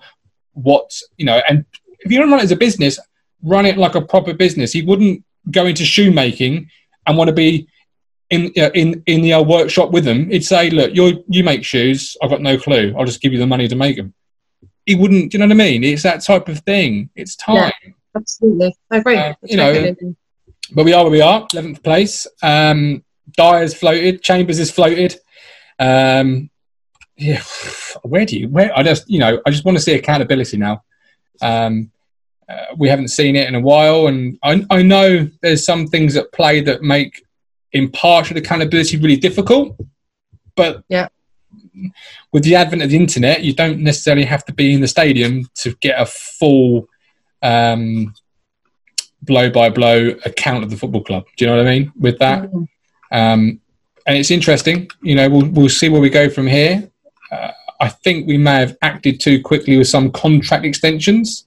what, 0.53 0.87
you 1.17 1.25
know, 1.25 1.41
and 1.47 1.65
if 1.99 2.11
you 2.11 2.17
don't 2.19 2.31
run 2.31 2.39
it 2.39 2.43
as 2.43 2.51
a 2.51 2.55
business, 2.55 2.97
run 3.43 3.65
it 3.65 3.77
like 3.77 3.95
a 3.95 4.01
proper 4.01 4.33
business. 4.33 4.71
He 4.71 4.81
wouldn't 4.81 5.23
go 5.51 5.65
into 5.65 5.85
shoemaking 5.85 6.69
and 7.05 7.17
want 7.17 7.27
to 7.27 7.33
be 7.33 7.67
in 8.29 8.51
uh, 8.57 8.71
in 8.73 9.03
in 9.05 9.21
the 9.21 9.33
uh, 9.33 9.43
workshop 9.43 9.91
with 9.91 10.05
them. 10.05 10.29
He'd 10.29 10.43
say, 10.43 10.69
"Look, 10.69 10.95
you 10.95 11.23
you 11.27 11.43
make 11.43 11.63
shoes. 11.63 12.17
I've 12.21 12.29
got 12.29 12.41
no 12.41 12.57
clue. 12.57 12.93
I'll 12.97 13.05
just 13.05 13.21
give 13.21 13.33
you 13.33 13.39
the 13.39 13.47
money 13.47 13.67
to 13.67 13.75
make 13.75 13.97
them." 13.97 14.13
He 14.85 14.95
wouldn't. 14.95 15.31
Do 15.31 15.37
you 15.37 15.39
know 15.39 15.47
what 15.47 15.63
I 15.63 15.65
mean? 15.69 15.83
It's 15.83 16.03
that 16.03 16.23
type 16.23 16.47
of 16.47 16.59
thing. 16.59 17.09
It's 17.15 17.35
time. 17.35 17.71
Yeah. 17.83 17.91
Absolutely, 18.15 18.73
I 18.91 18.97
agree. 18.97 19.17
Uh, 19.17 19.33
you 19.43 19.57
know. 19.57 19.95
But 20.71 20.85
we 20.85 20.93
are 20.93 21.03
where 21.03 21.11
we 21.11 21.21
are, 21.21 21.45
eleventh 21.53 21.83
place. 21.83 22.25
Um, 22.41 23.03
Dyer's 23.37 23.73
floated. 23.73 24.23
Chambers 24.23 24.59
is 24.59 24.71
floated. 24.71 25.15
Um, 25.77 26.49
yeah, 27.17 27.41
where 28.03 28.25
do 28.25 28.39
you? 28.39 28.49
Where 28.49 28.75
I 28.77 28.83
just 28.83 29.09
you 29.09 29.19
know 29.19 29.41
I 29.45 29.51
just 29.51 29.65
want 29.65 29.77
to 29.77 29.83
see 29.83 29.93
accountability 29.93 30.57
now. 30.57 30.83
Um, 31.41 31.91
uh, 32.47 32.65
we 32.77 32.87
haven't 32.87 33.07
seen 33.07 33.35
it 33.35 33.47
in 33.47 33.55
a 33.55 33.59
while, 33.59 34.07
and 34.07 34.37
I, 34.43 34.63
I 34.69 34.83
know 34.83 35.27
there's 35.41 35.65
some 35.65 35.87
things 35.87 36.15
at 36.15 36.31
play 36.31 36.61
that 36.61 36.83
make 36.83 37.24
impartial 37.75 38.37
accountability 38.37 38.97
really 38.97 39.17
difficult. 39.17 39.75
But 40.55 40.83
Yeah. 40.89 41.07
with 42.31 42.43
the 42.43 42.55
advent 42.55 42.81
of 42.81 42.89
the 42.89 42.95
internet, 42.95 43.43
you 43.43 43.53
don't 43.53 43.79
necessarily 43.79 44.23
have 44.25 44.45
to 44.45 44.53
be 44.53 44.73
in 44.73 44.81
the 44.81 44.87
stadium 44.87 45.49
to 45.61 45.75
get 45.81 45.99
a 45.99 46.05
full 46.05 46.87
um, 47.41 48.13
blow 49.21 49.49
by 49.49 49.69
blow 49.69 50.15
account 50.25 50.63
of 50.63 50.69
the 50.71 50.77
football 50.77 51.03
club. 51.03 51.23
Do 51.37 51.45
you 51.45 51.51
know 51.51 51.57
what 51.57 51.67
I 51.67 51.69
mean? 51.79 51.91
With 51.99 52.17
that, 52.19 52.49
Mm. 52.51 52.67
um, 53.11 53.59
and 54.07 54.17
it's 54.17 54.31
interesting. 54.31 54.89
You 55.03 55.15
know, 55.15 55.29
we'll 55.29 55.49
we'll 55.55 55.69
see 55.69 55.89
where 55.89 56.01
we 56.01 56.09
go 56.09 56.29
from 56.29 56.47
here. 56.47 56.89
Uh, 57.31 57.51
I 57.79 57.89
think 57.89 58.25
we 58.27 58.37
may 58.37 58.59
have 58.65 58.77
acted 58.81 59.19
too 59.19 59.41
quickly 59.41 59.77
with 59.77 59.87
some 59.87 60.11
contract 60.11 60.63
extensions. 60.65 61.45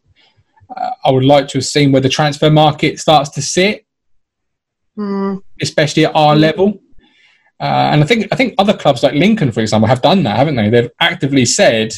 Uh, 0.77 0.91
I 1.05 1.11
would 1.11 1.25
like 1.25 1.49
to 1.49 1.59
have 1.59 1.64
seen 1.64 1.91
where 1.93 2.03
the 2.03 2.09
transfer 2.11 2.51
market 2.51 2.99
starts 3.01 3.31
to 3.31 3.43
sit, 3.43 3.85
Mm. 4.99 5.43
Especially 5.61 6.07
at 6.07 6.14
our 6.14 6.37
level. 6.37 6.81
Uh, 7.61 7.90
and 7.92 8.03
I 8.03 8.07
think 8.07 8.29
I 8.31 8.37
think 8.37 8.55
other 8.59 8.77
clubs 8.77 9.03
like 9.03 9.14
Lincoln, 9.14 9.51
for 9.51 9.61
example, 9.61 9.88
have 9.88 10.03
done 10.03 10.23
that, 10.23 10.37
haven't 10.37 10.57
they? 10.57 10.71
They've 10.71 10.90
actively 11.01 11.44
said 11.44 11.92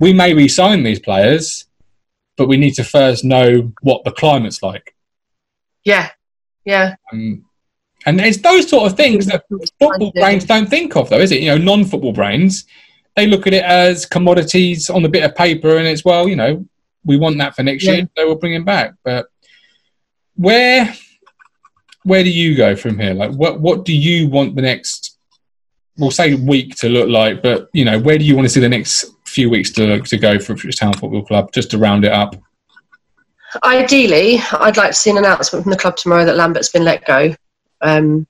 we 0.00 0.12
may 0.12 0.34
re-sign 0.34 0.82
these 0.82 0.98
players, 0.98 1.66
but 2.36 2.48
we 2.48 2.56
need 2.56 2.74
to 2.74 2.84
first 2.84 3.24
know 3.24 3.72
what 3.82 4.02
the 4.04 4.10
climate's 4.10 4.62
like. 4.62 4.94
Yeah, 5.84 6.10
yeah. 6.64 6.96
Um, 7.12 7.44
and 8.06 8.20
it's 8.20 8.38
those 8.38 8.68
sort 8.68 8.90
of 8.90 8.96
things 8.96 9.26
that 9.26 9.44
football 9.78 10.12
brains 10.12 10.44
don't 10.44 10.68
think 10.68 10.96
of, 10.96 11.08
though, 11.08 11.20
is 11.20 11.30
it? 11.30 11.40
You 11.40 11.50
know, 11.50 11.58
non-football 11.58 12.12
brains, 12.12 12.64
they 13.16 13.26
look 13.26 13.46
at 13.46 13.54
it 13.54 13.64
as 13.64 14.04
commodities 14.04 14.90
on 14.90 15.04
a 15.04 15.08
bit 15.08 15.22
of 15.22 15.34
paper, 15.36 15.76
and 15.76 15.86
it's 15.86 16.04
well, 16.04 16.28
you 16.28 16.36
know, 16.36 16.66
we 17.04 17.16
want 17.16 17.38
that 17.38 17.54
for 17.54 17.62
next 17.62 17.84
Yeah. 17.84 17.92
year, 17.92 18.08
so 18.16 18.26
we'll 18.26 18.34
bring 18.34 18.54
him 18.54 18.64
back. 18.64 18.94
But 19.04 19.26
where, 20.34 20.92
where 22.04 22.22
do 22.22 22.30
you 22.30 22.56
go 22.56 22.76
from 22.76 22.98
here? 22.98 23.14
Like, 23.14 23.32
what 23.32 23.60
what 23.60 23.84
do 23.84 23.94
you 23.94 24.28
want 24.28 24.54
the 24.54 24.62
next, 24.62 25.18
we'll 25.98 26.10
say 26.10 26.34
week 26.34 26.76
to 26.76 26.88
look 26.88 27.08
like? 27.08 27.42
But 27.42 27.68
you 27.72 27.84
know, 27.84 27.98
where 27.98 28.18
do 28.18 28.24
you 28.24 28.36
want 28.36 28.46
to 28.46 28.50
see 28.50 28.60
the 28.60 28.68
next 28.68 29.06
few 29.24 29.50
weeks 29.50 29.70
to 29.72 30.00
to 30.00 30.16
go 30.16 30.38
for 30.38 30.52
Ipswich 30.52 30.78
Town 30.78 30.92
Football 30.92 31.24
Club, 31.24 31.52
just 31.52 31.70
to 31.72 31.78
round 31.78 32.04
it 32.04 32.12
up? 32.12 32.36
Ideally, 33.62 34.38
I'd 34.52 34.76
like 34.76 34.90
to 34.90 34.96
see 34.96 35.10
an 35.10 35.18
announcement 35.18 35.64
from 35.64 35.70
the 35.70 35.78
club 35.78 35.96
tomorrow 35.96 36.24
that 36.24 36.36
Lambert's 36.36 36.70
been 36.70 36.84
let 36.84 37.04
go. 37.04 37.34
Um, 37.80 38.26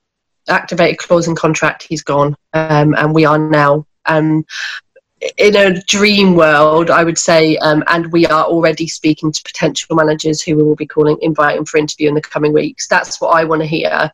activated 0.48 0.98
clause 0.98 1.28
in 1.28 1.34
contract, 1.34 1.82
he's 1.82 2.02
gone, 2.02 2.36
um, 2.52 2.94
and 2.94 3.14
we 3.14 3.24
are 3.24 3.38
now. 3.38 3.86
Um, 4.06 4.44
in 5.36 5.56
a 5.56 5.80
dream 5.82 6.34
world, 6.34 6.90
I 6.90 7.04
would 7.04 7.18
say, 7.18 7.56
um, 7.58 7.82
and 7.88 8.10
we 8.12 8.26
are 8.26 8.44
already 8.44 8.86
speaking 8.86 9.32
to 9.32 9.42
potential 9.42 9.96
managers 9.96 10.42
who 10.42 10.56
we 10.56 10.62
will 10.62 10.76
be 10.76 10.86
calling, 10.86 11.18
inviting 11.22 11.64
for 11.64 11.78
interview 11.78 12.08
in 12.08 12.14
the 12.14 12.20
coming 12.20 12.52
weeks. 12.52 12.88
That's 12.88 13.20
what 13.20 13.36
I 13.36 13.44
want 13.44 13.62
to 13.62 13.66
hear. 13.66 14.10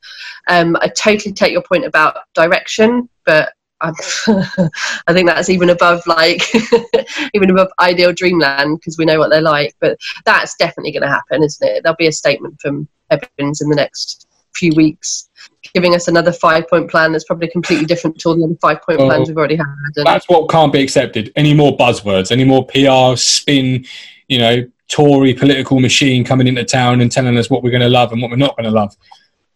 Um, 0.49 0.77
I 0.81 0.89
totally 0.89 1.33
take 1.33 1.53
your 1.53 1.63
point 1.63 1.85
about 1.85 2.19
direction, 2.35 3.09
but 3.25 3.53
I 3.83 5.13
think 5.13 5.27
that's 5.27 5.49
even 5.49 5.71
above 5.71 6.07
like 6.07 6.43
even 7.35 7.49
above 7.49 7.69
ideal 7.81 8.13
dreamland 8.13 8.79
because 8.79 8.99
we 8.99 9.07
know 9.07 9.19
what 9.19 9.31
they're 9.31 9.41
like. 9.41 9.75
But 9.81 9.99
that's 10.27 10.55
definitely 10.57 10.93
going 10.93 11.03
to 11.03 11.09
happen, 11.09 11.43
isn't 11.43 11.67
it? 11.67 11.83
There'll 11.83 11.97
be 11.97 12.07
a 12.07 12.13
statement 12.13 12.61
from 12.61 12.89
Evans 13.11 13.63
in 13.63 13.71
the 13.71 13.77
next 13.77 14.27
few 14.61 14.73
weeks, 14.77 15.29
giving 15.75 15.95
us 15.95 16.07
another 16.09 16.33
five 16.33 16.69
point 16.69 16.91
plan 16.91 17.13
that's 17.13 17.25
probably 17.25 17.49
completely 17.49 17.87
different 17.87 18.19
to 18.21 18.29
all 18.29 18.37
the 18.37 18.45
other 18.45 18.55
five 18.61 18.81
point 18.83 19.01
Oh. 19.01 19.07
plans 19.07 19.29
we've 19.29 19.37
already 19.37 19.57
had. 19.57 19.67
And 19.97 20.07
That's 20.07 20.29
what 20.29 20.49
can't 20.51 20.73
be 20.73 20.81
accepted. 20.83 21.33
Any 21.37 21.55
more 21.55 21.77
buzzwords, 21.77 22.31
any 22.31 22.45
more 22.45 22.65
PR 22.67 23.17
spin, 23.17 23.85
you 24.29 24.39
know, 24.39 24.65
Tory 24.89 25.35
political 25.35 25.79
machine 25.81 26.25
coming 26.25 26.47
into 26.49 26.65
town 26.65 27.01
and 27.01 27.11
telling 27.11 27.37
us 27.39 27.49
what 27.51 27.63
we're 27.63 27.71
going 27.71 27.83
to 27.83 27.89
love 27.89 28.13
and 28.13 28.21
what 28.21 28.31
we're 28.31 28.37
not 28.47 28.57
going 28.57 28.65
to 28.73 28.77
love. 28.83 28.95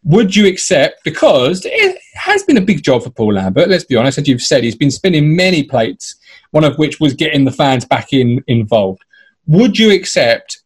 would 0.07 0.37
you 0.37 0.47
accept 0.47 1.03
because 1.03 1.63
it 1.65 1.99
has 2.15 2.43
been 2.45 2.59
a 2.59 2.67
big 2.71 2.83
job 2.85 3.03
for 3.03 3.11
Paul 3.11 3.33
Lambert? 3.35 3.69
Let's 3.71 3.85
be 3.85 3.97
honest, 3.97 4.19
as 4.19 4.29
you've 4.29 4.43
said, 4.43 4.63
he's 4.63 4.77
been 4.77 4.91
spinning 4.91 5.35
many 5.35 5.63
plates. 5.65 6.17
One 6.51 6.63
of 6.65 6.77
which 6.77 7.01
was 7.01 7.15
getting 7.15 7.45
the 7.47 7.51
fans 7.51 7.85
back 7.87 8.13
in 8.13 8.45
involved. 8.47 9.03
Would 9.47 9.79
you 9.79 9.91
accept 9.93 10.63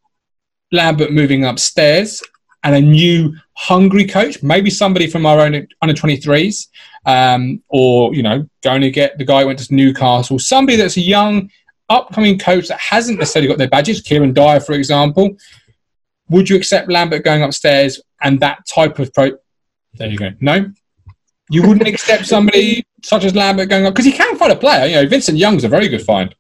Lambert 0.73 1.13
moving 1.13 1.45
upstairs 1.45 2.21
and 2.65 2.75
a 2.75 2.81
new 2.81 3.35
hungry 3.55 4.05
coach, 4.05 4.43
maybe 4.43 4.71
somebody 4.71 5.07
from 5.07 5.27
our 5.27 5.41
own 5.41 5.67
under 5.83 5.95
23s, 5.95 6.69
um, 7.07 7.63
or 7.69 8.15
you 8.15 8.23
know, 8.23 8.49
going 8.63 8.81
to 8.81 8.91
get 8.91 9.17
the 9.19 9.25
guy 9.25 9.41
who 9.41 9.47
went 9.47 9.59
to 9.59 9.75
Newcastle, 9.75 10.39
somebody 10.39 10.77
that's 10.77 10.97
a 10.97 11.01
young, 11.01 11.51
upcoming 11.89 12.39
coach 12.39 12.69
that 12.69 12.79
hasn't 12.79 13.19
necessarily 13.19 13.49
got 13.49 13.59
their 13.59 13.69
badges, 13.69 14.01
Kieran 14.01 14.33
Dyer, 14.33 14.61
for 14.61 14.73
example. 14.73 15.37
Would 16.31 16.51
you 16.51 16.57
accept 16.57 16.91
Lambert 16.91 17.25
going 17.25 17.43
upstairs 17.43 18.01
and 18.23 18.39
that 18.41 18.67
type 18.67 18.99
of 18.99 19.13
pro? 19.15 19.31
There 19.95 20.09
you 20.09 20.19
go. 20.19 20.31
No, 20.41 20.71
you 21.51 21.67
wouldn't 21.67 21.89
accept 21.89 22.27
somebody 22.27 22.85
such 23.03 23.25
as 23.25 23.35
Lambert 23.35 23.69
going 23.69 23.87
up 23.87 23.95
because 23.95 24.05
he 24.05 24.13
can 24.13 24.37
find 24.37 24.53
a 24.53 24.57
player. 24.57 24.87
You 24.87 24.97
know, 24.97 25.07
Vincent 25.09 25.39
Young's 25.39 25.65
a 25.65 25.69
very 25.69 25.89
good 25.89 26.03
find. 26.03 26.35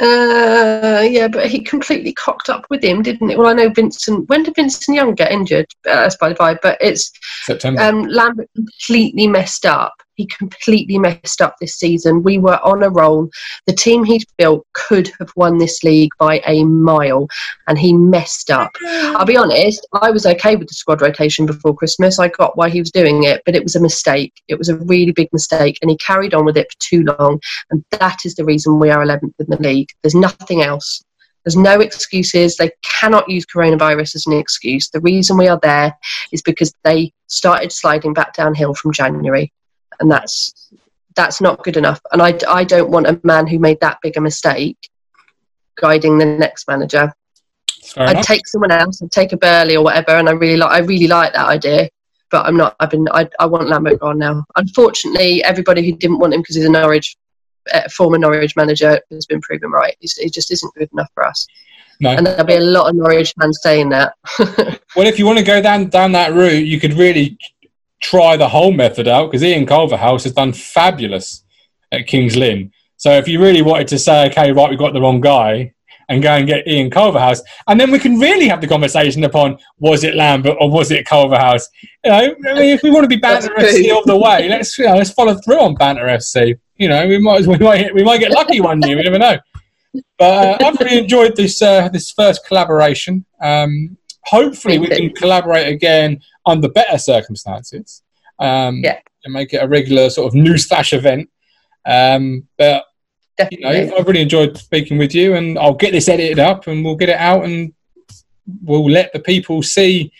Uh, 0.00 1.02
yeah, 1.08 1.28
but 1.28 1.46
he 1.46 1.60
completely 1.60 2.12
cocked 2.12 2.48
up 2.48 2.66
with 2.68 2.82
him, 2.82 3.02
didn't 3.02 3.30
it? 3.30 3.38
Well, 3.38 3.48
I 3.48 3.52
know 3.52 3.68
Vincent. 3.68 4.28
When 4.28 4.42
did 4.42 4.56
Vincent 4.56 4.94
Young 4.94 5.14
get 5.14 5.30
injured? 5.30 5.66
Uh, 5.88 6.02
that's 6.02 6.16
by 6.16 6.30
the 6.30 6.34
by. 6.34 6.58
But 6.60 6.78
it's 6.80 7.12
September. 7.44 7.80
Um, 7.80 8.04
Lambert 8.04 8.50
completely 8.56 9.28
messed 9.28 9.66
up. 9.66 9.94
He 10.14 10.26
completely 10.26 10.98
messed 10.98 11.40
up 11.40 11.56
this 11.60 11.76
season. 11.76 12.22
We 12.22 12.38
were 12.38 12.60
on 12.62 12.82
a 12.82 12.90
roll. 12.90 13.28
The 13.66 13.72
team 13.72 14.04
he'd 14.04 14.24
built 14.38 14.66
could 14.72 15.10
have 15.18 15.30
won 15.36 15.58
this 15.58 15.82
league 15.82 16.12
by 16.18 16.40
a 16.46 16.64
mile, 16.64 17.26
and 17.66 17.78
he 17.78 17.92
messed 17.92 18.50
up. 18.50 18.70
I'll 18.84 19.26
be 19.26 19.36
honest, 19.36 19.86
I 19.92 20.10
was 20.10 20.26
okay 20.26 20.56
with 20.56 20.68
the 20.68 20.74
squad 20.74 21.02
rotation 21.02 21.46
before 21.46 21.74
Christmas. 21.74 22.18
I 22.18 22.28
got 22.28 22.56
why 22.56 22.70
he 22.70 22.80
was 22.80 22.90
doing 22.90 23.24
it, 23.24 23.42
but 23.44 23.56
it 23.56 23.62
was 23.62 23.76
a 23.76 23.80
mistake. 23.80 24.32
It 24.48 24.58
was 24.58 24.68
a 24.68 24.78
really 24.78 25.12
big 25.12 25.28
mistake, 25.32 25.78
and 25.82 25.90
he 25.90 25.96
carried 25.98 26.34
on 26.34 26.44
with 26.44 26.56
it 26.56 26.70
for 26.70 26.78
too 26.80 27.02
long. 27.18 27.40
And 27.70 27.84
that 27.92 28.18
is 28.24 28.34
the 28.34 28.44
reason 28.44 28.78
we 28.78 28.90
are 28.90 29.04
11th 29.04 29.34
in 29.38 29.46
the 29.48 29.56
league. 29.60 29.88
There's 30.02 30.14
nothing 30.14 30.62
else. 30.62 31.02
There's 31.44 31.56
no 31.56 31.80
excuses. 31.80 32.56
They 32.56 32.70
cannot 32.82 33.28
use 33.28 33.44
coronavirus 33.44 34.14
as 34.14 34.26
an 34.26 34.32
excuse. 34.32 34.88
The 34.88 35.00
reason 35.00 35.36
we 35.36 35.48
are 35.48 35.60
there 35.62 35.94
is 36.32 36.40
because 36.40 36.72
they 36.84 37.12
started 37.26 37.70
sliding 37.70 38.14
back 38.14 38.34
downhill 38.34 38.74
from 38.74 38.92
January 38.92 39.52
and 40.00 40.10
that's 40.10 40.70
that's 41.16 41.40
not 41.40 41.62
good 41.62 41.76
enough. 41.76 42.00
And 42.12 42.20
I, 42.20 42.38
I 42.48 42.64
don't 42.64 42.90
want 42.90 43.06
a 43.06 43.20
man 43.22 43.46
who 43.46 43.58
made 43.58 43.78
that 43.80 43.98
big 44.02 44.16
a 44.16 44.20
mistake 44.20 44.90
guiding 45.76 46.18
the 46.18 46.24
next 46.24 46.66
manager. 46.68 47.12
Fair 47.84 48.08
I'd 48.08 48.10
enough. 48.12 48.26
take 48.26 48.46
someone 48.48 48.72
else. 48.72 49.00
I'd 49.00 49.12
take 49.12 49.32
a 49.32 49.36
Burley 49.36 49.76
or 49.76 49.84
whatever. 49.84 50.12
And 50.12 50.28
I 50.28 50.32
really 50.32 50.56
like 50.56 50.70
I 50.70 50.78
really 50.78 51.06
like 51.06 51.32
that 51.34 51.46
idea. 51.46 51.88
But 52.30 52.46
I'm 52.46 52.56
not. 52.56 52.74
I've 52.80 52.90
been. 52.90 53.06
I, 53.12 53.28
I 53.38 53.46
want 53.46 53.68
Lambert 53.68 54.00
gone 54.00 54.18
now. 54.18 54.44
Unfortunately, 54.56 55.44
everybody 55.44 55.88
who 55.88 55.96
didn't 55.96 56.18
want 56.18 56.34
him 56.34 56.40
because 56.40 56.56
he's 56.56 56.64
a 56.64 56.70
Norwich 56.70 57.16
uh, 57.72 57.88
former 57.88 58.18
Norwich 58.18 58.56
manager 58.56 59.00
has 59.10 59.26
been 59.26 59.40
proven 59.40 59.70
right. 59.70 59.96
He's, 60.00 60.16
he 60.16 60.30
just 60.30 60.50
isn't 60.50 60.74
good 60.74 60.88
enough 60.92 61.10
for 61.14 61.26
us. 61.26 61.46
No. 62.00 62.10
And 62.10 62.26
there'll 62.26 62.44
be 62.44 62.54
a 62.54 62.60
lot 62.60 62.88
of 62.88 62.96
Norwich 62.96 63.34
fans 63.40 63.60
saying 63.62 63.90
that. 63.90 64.14
Well, 64.96 65.08
if 65.08 65.18
you 65.18 65.26
want 65.26 65.40
to 65.40 65.44
go 65.44 65.60
down 65.60 65.88
down 65.88 66.12
that 66.12 66.34
route, 66.34 66.66
you 66.66 66.78
could 66.78 66.92
really 66.92 67.36
try 68.00 68.36
the 68.36 68.48
whole 68.48 68.72
method 68.72 69.08
out 69.08 69.30
because 69.30 69.42
Ian 69.42 69.66
Culverhouse 69.66 70.24
has 70.24 70.32
done 70.32 70.52
fabulous 70.52 71.44
at 71.92 72.06
Kings 72.06 72.36
Lynn. 72.36 72.72
So 72.96 73.12
if 73.12 73.28
you 73.28 73.40
really 73.40 73.62
wanted 73.62 73.88
to 73.88 73.98
say, 73.98 74.26
okay, 74.28 74.52
right, 74.52 74.70
we 74.70 74.76
got 74.76 74.92
the 74.92 75.00
wrong 75.00 75.20
guy, 75.20 75.74
and 76.08 76.22
go 76.22 76.30
and 76.30 76.46
get 76.46 76.66
Ian 76.66 76.90
Culverhouse, 76.90 77.40
and 77.68 77.80
then 77.80 77.90
we 77.90 77.98
can 77.98 78.18
really 78.18 78.48
have 78.48 78.60
the 78.60 78.66
conversation 78.66 79.24
upon 79.24 79.58
was 79.78 80.04
it 80.04 80.14
Lambert 80.14 80.56
or 80.60 80.70
was 80.70 80.90
it 80.90 81.06
Culverhouse? 81.06 81.68
You 82.04 82.10
know, 82.10 82.36
I 82.50 82.54
mean, 82.54 82.74
if 82.74 82.82
we 82.82 82.90
want 82.90 83.04
to 83.04 83.08
be 83.08 83.16
banter 83.16 83.48
FC 83.50 83.92
all 83.92 84.04
the 84.04 84.16
way, 84.16 84.48
let's 84.48 84.76
you 84.78 84.86
know, 84.86 84.96
let's 84.96 85.12
follow 85.12 85.34
through 85.34 85.60
on 85.60 85.74
banter 85.74 86.04
FC. 86.04 86.58
You 86.76 86.88
know, 86.88 87.06
we 87.06 87.18
might 87.18 87.46
we 87.46 87.58
might 87.58 87.94
we 87.94 88.02
might 88.02 88.18
get 88.18 88.32
lucky 88.32 88.60
one 88.60 88.82
year. 88.82 88.96
We 88.96 89.02
never 89.02 89.18
know. 89.18 89.38
But 90.18 90.62
uh, 90.62 90.66
I've 90.66 90.80
really 90.80 90.98
enjoyed 90.98 91.36
this 91.36 91.62
uh, 91.62 91.88
this 91.88 92.10
first 92.10 92.46
collaboration. 92.46 93.24
Um, 93.40 93.96
hopefully, 94.26 94.78
we 94.78 94.88
can 94.88 95.10
collaborate 95.10 95.68
again 95.68 96.20
under 96.46 96.68
better 96.68 96.98
circumstances. 96.98 98.02
Um, 98.38 98.80
Yeah. 98.82 98.98
and 99.24 99.32
make 99.32 99.54
it 99.54 99.62
a 99.62 99.66
regular 99.66 100.10
sort 100.10 100.26
of 100.28 100.34
news 100.34 100.66
flash 100.66 100.92
event. 100.92 101.30
Um, 101.86 102.46
but 102.58 102.84
you 103.50 103.60
know, 103.60 103.70
I've 103.70 104.06
really 104.06 104.20
enjoyed 104.20 104.56
speaking 104.58 104.98
with 104.98 105.14
you, 105.14 105.34
and 105.34 105.58
I'll 105.58 105.74
get 105.74 105.92
this 105.92 106.08
edited 106.08 106.38
up, 106.38 106.66
and 106.66 106.84
we'll 106.84 106.96
get 106.96 107.08
it 107.08 107.16
out, 107.16 107.44
and 107.44 107.72
we'll 108.62 108.88
let 108.90 109.12
the 109.12 109.20
people 109.20 109.62
see 109.62 110.12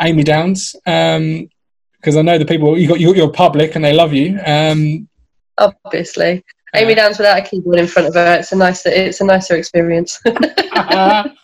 Amy 0.00 0.22
Downs. 0.22 0.76
Um, 0.86 1.48
because 1.96 2.16
I 2.16 2.22
know 2.22 2.38
the 2.38 2.46
people 2.46 2.78
you 2.78 2.88
got 2.88 2.98
you 2.98 3.08
got 3.08 3.16
your 3.16 3.30
public 3.30 3.74
and 3.74 3.84
they 3.84 3.92
love 3.92 4.14
you. 4.14 4.38
Um, 4.46 5.06
Obviously, 5.58 6.42
Amy 6.74 6.94
Downs 6.94 7.18
without 7.18 7.38
a 7.38 7.42
keyboard 7.42 7.78
in 7.78 7.86
front 7.86 8.08
of 8.08 8.14
her. 8.14 8.36
It's 8.36 8.52
a 8.52 8.56
nicer. 8.56 8.88
It's 8.88 9.20
a 9.20 9.24
nicer 9.24 9.56
experience. 9.56 10.20
yeah, 10.26 11.34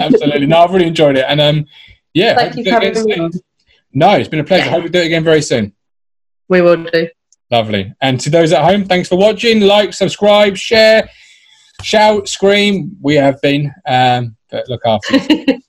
absolutely. 0.00 0.46
No, 0.46 0.58
I've 0.58 0.72
really 0.72 0.88
enjoyed 0.88 1.16
it, 1.16 1.24
and 1.28 1.40
um, 1.40 1.66
yeah, 2.14 2.34
Thank 2.34 2.56
you 2.56 2.64
for 2.64 2.70
having 2.70 3.04
me 3.04 3.18
on. 3.18 3.30
No, 3.92 4.12
it's 4.14 4.28
been 4.28 4.40
a 4.40 4.44
pleasure. 4.44 4.66
Yeah. 4.66 4.70
Hope 4.72 4.84
we 4.84 4.90
do 4.90 5.00
it 5.00 5.06
again 5.06 5.24
very 5.24 5.42
soon. 5.42 5.72
We 6.48 6.62
will 6.62 6.84
do. 6.84 7.08
Lovely. 7.50 7.94
And 8.00 8.20
to 8.20 8.30
those 8.30 8.52
at 8.52 8.62
home, 8.62 8.84
thanks 8.84 9.08
for 9.08 9.16
watching. 9.16 9.60
Like, 9.60 9.94
subscribe, 9.94 10.56
share, 10.56 11.08
shout, 11.82 12.28
scream. 12.28 12.96
We 13.00 13.14
have 13.14 13.40
been. 13.40 13.72
Um, 13.86 14.36
but 14.50 14.68
look 14.68 14.82
after. 14.84 15.18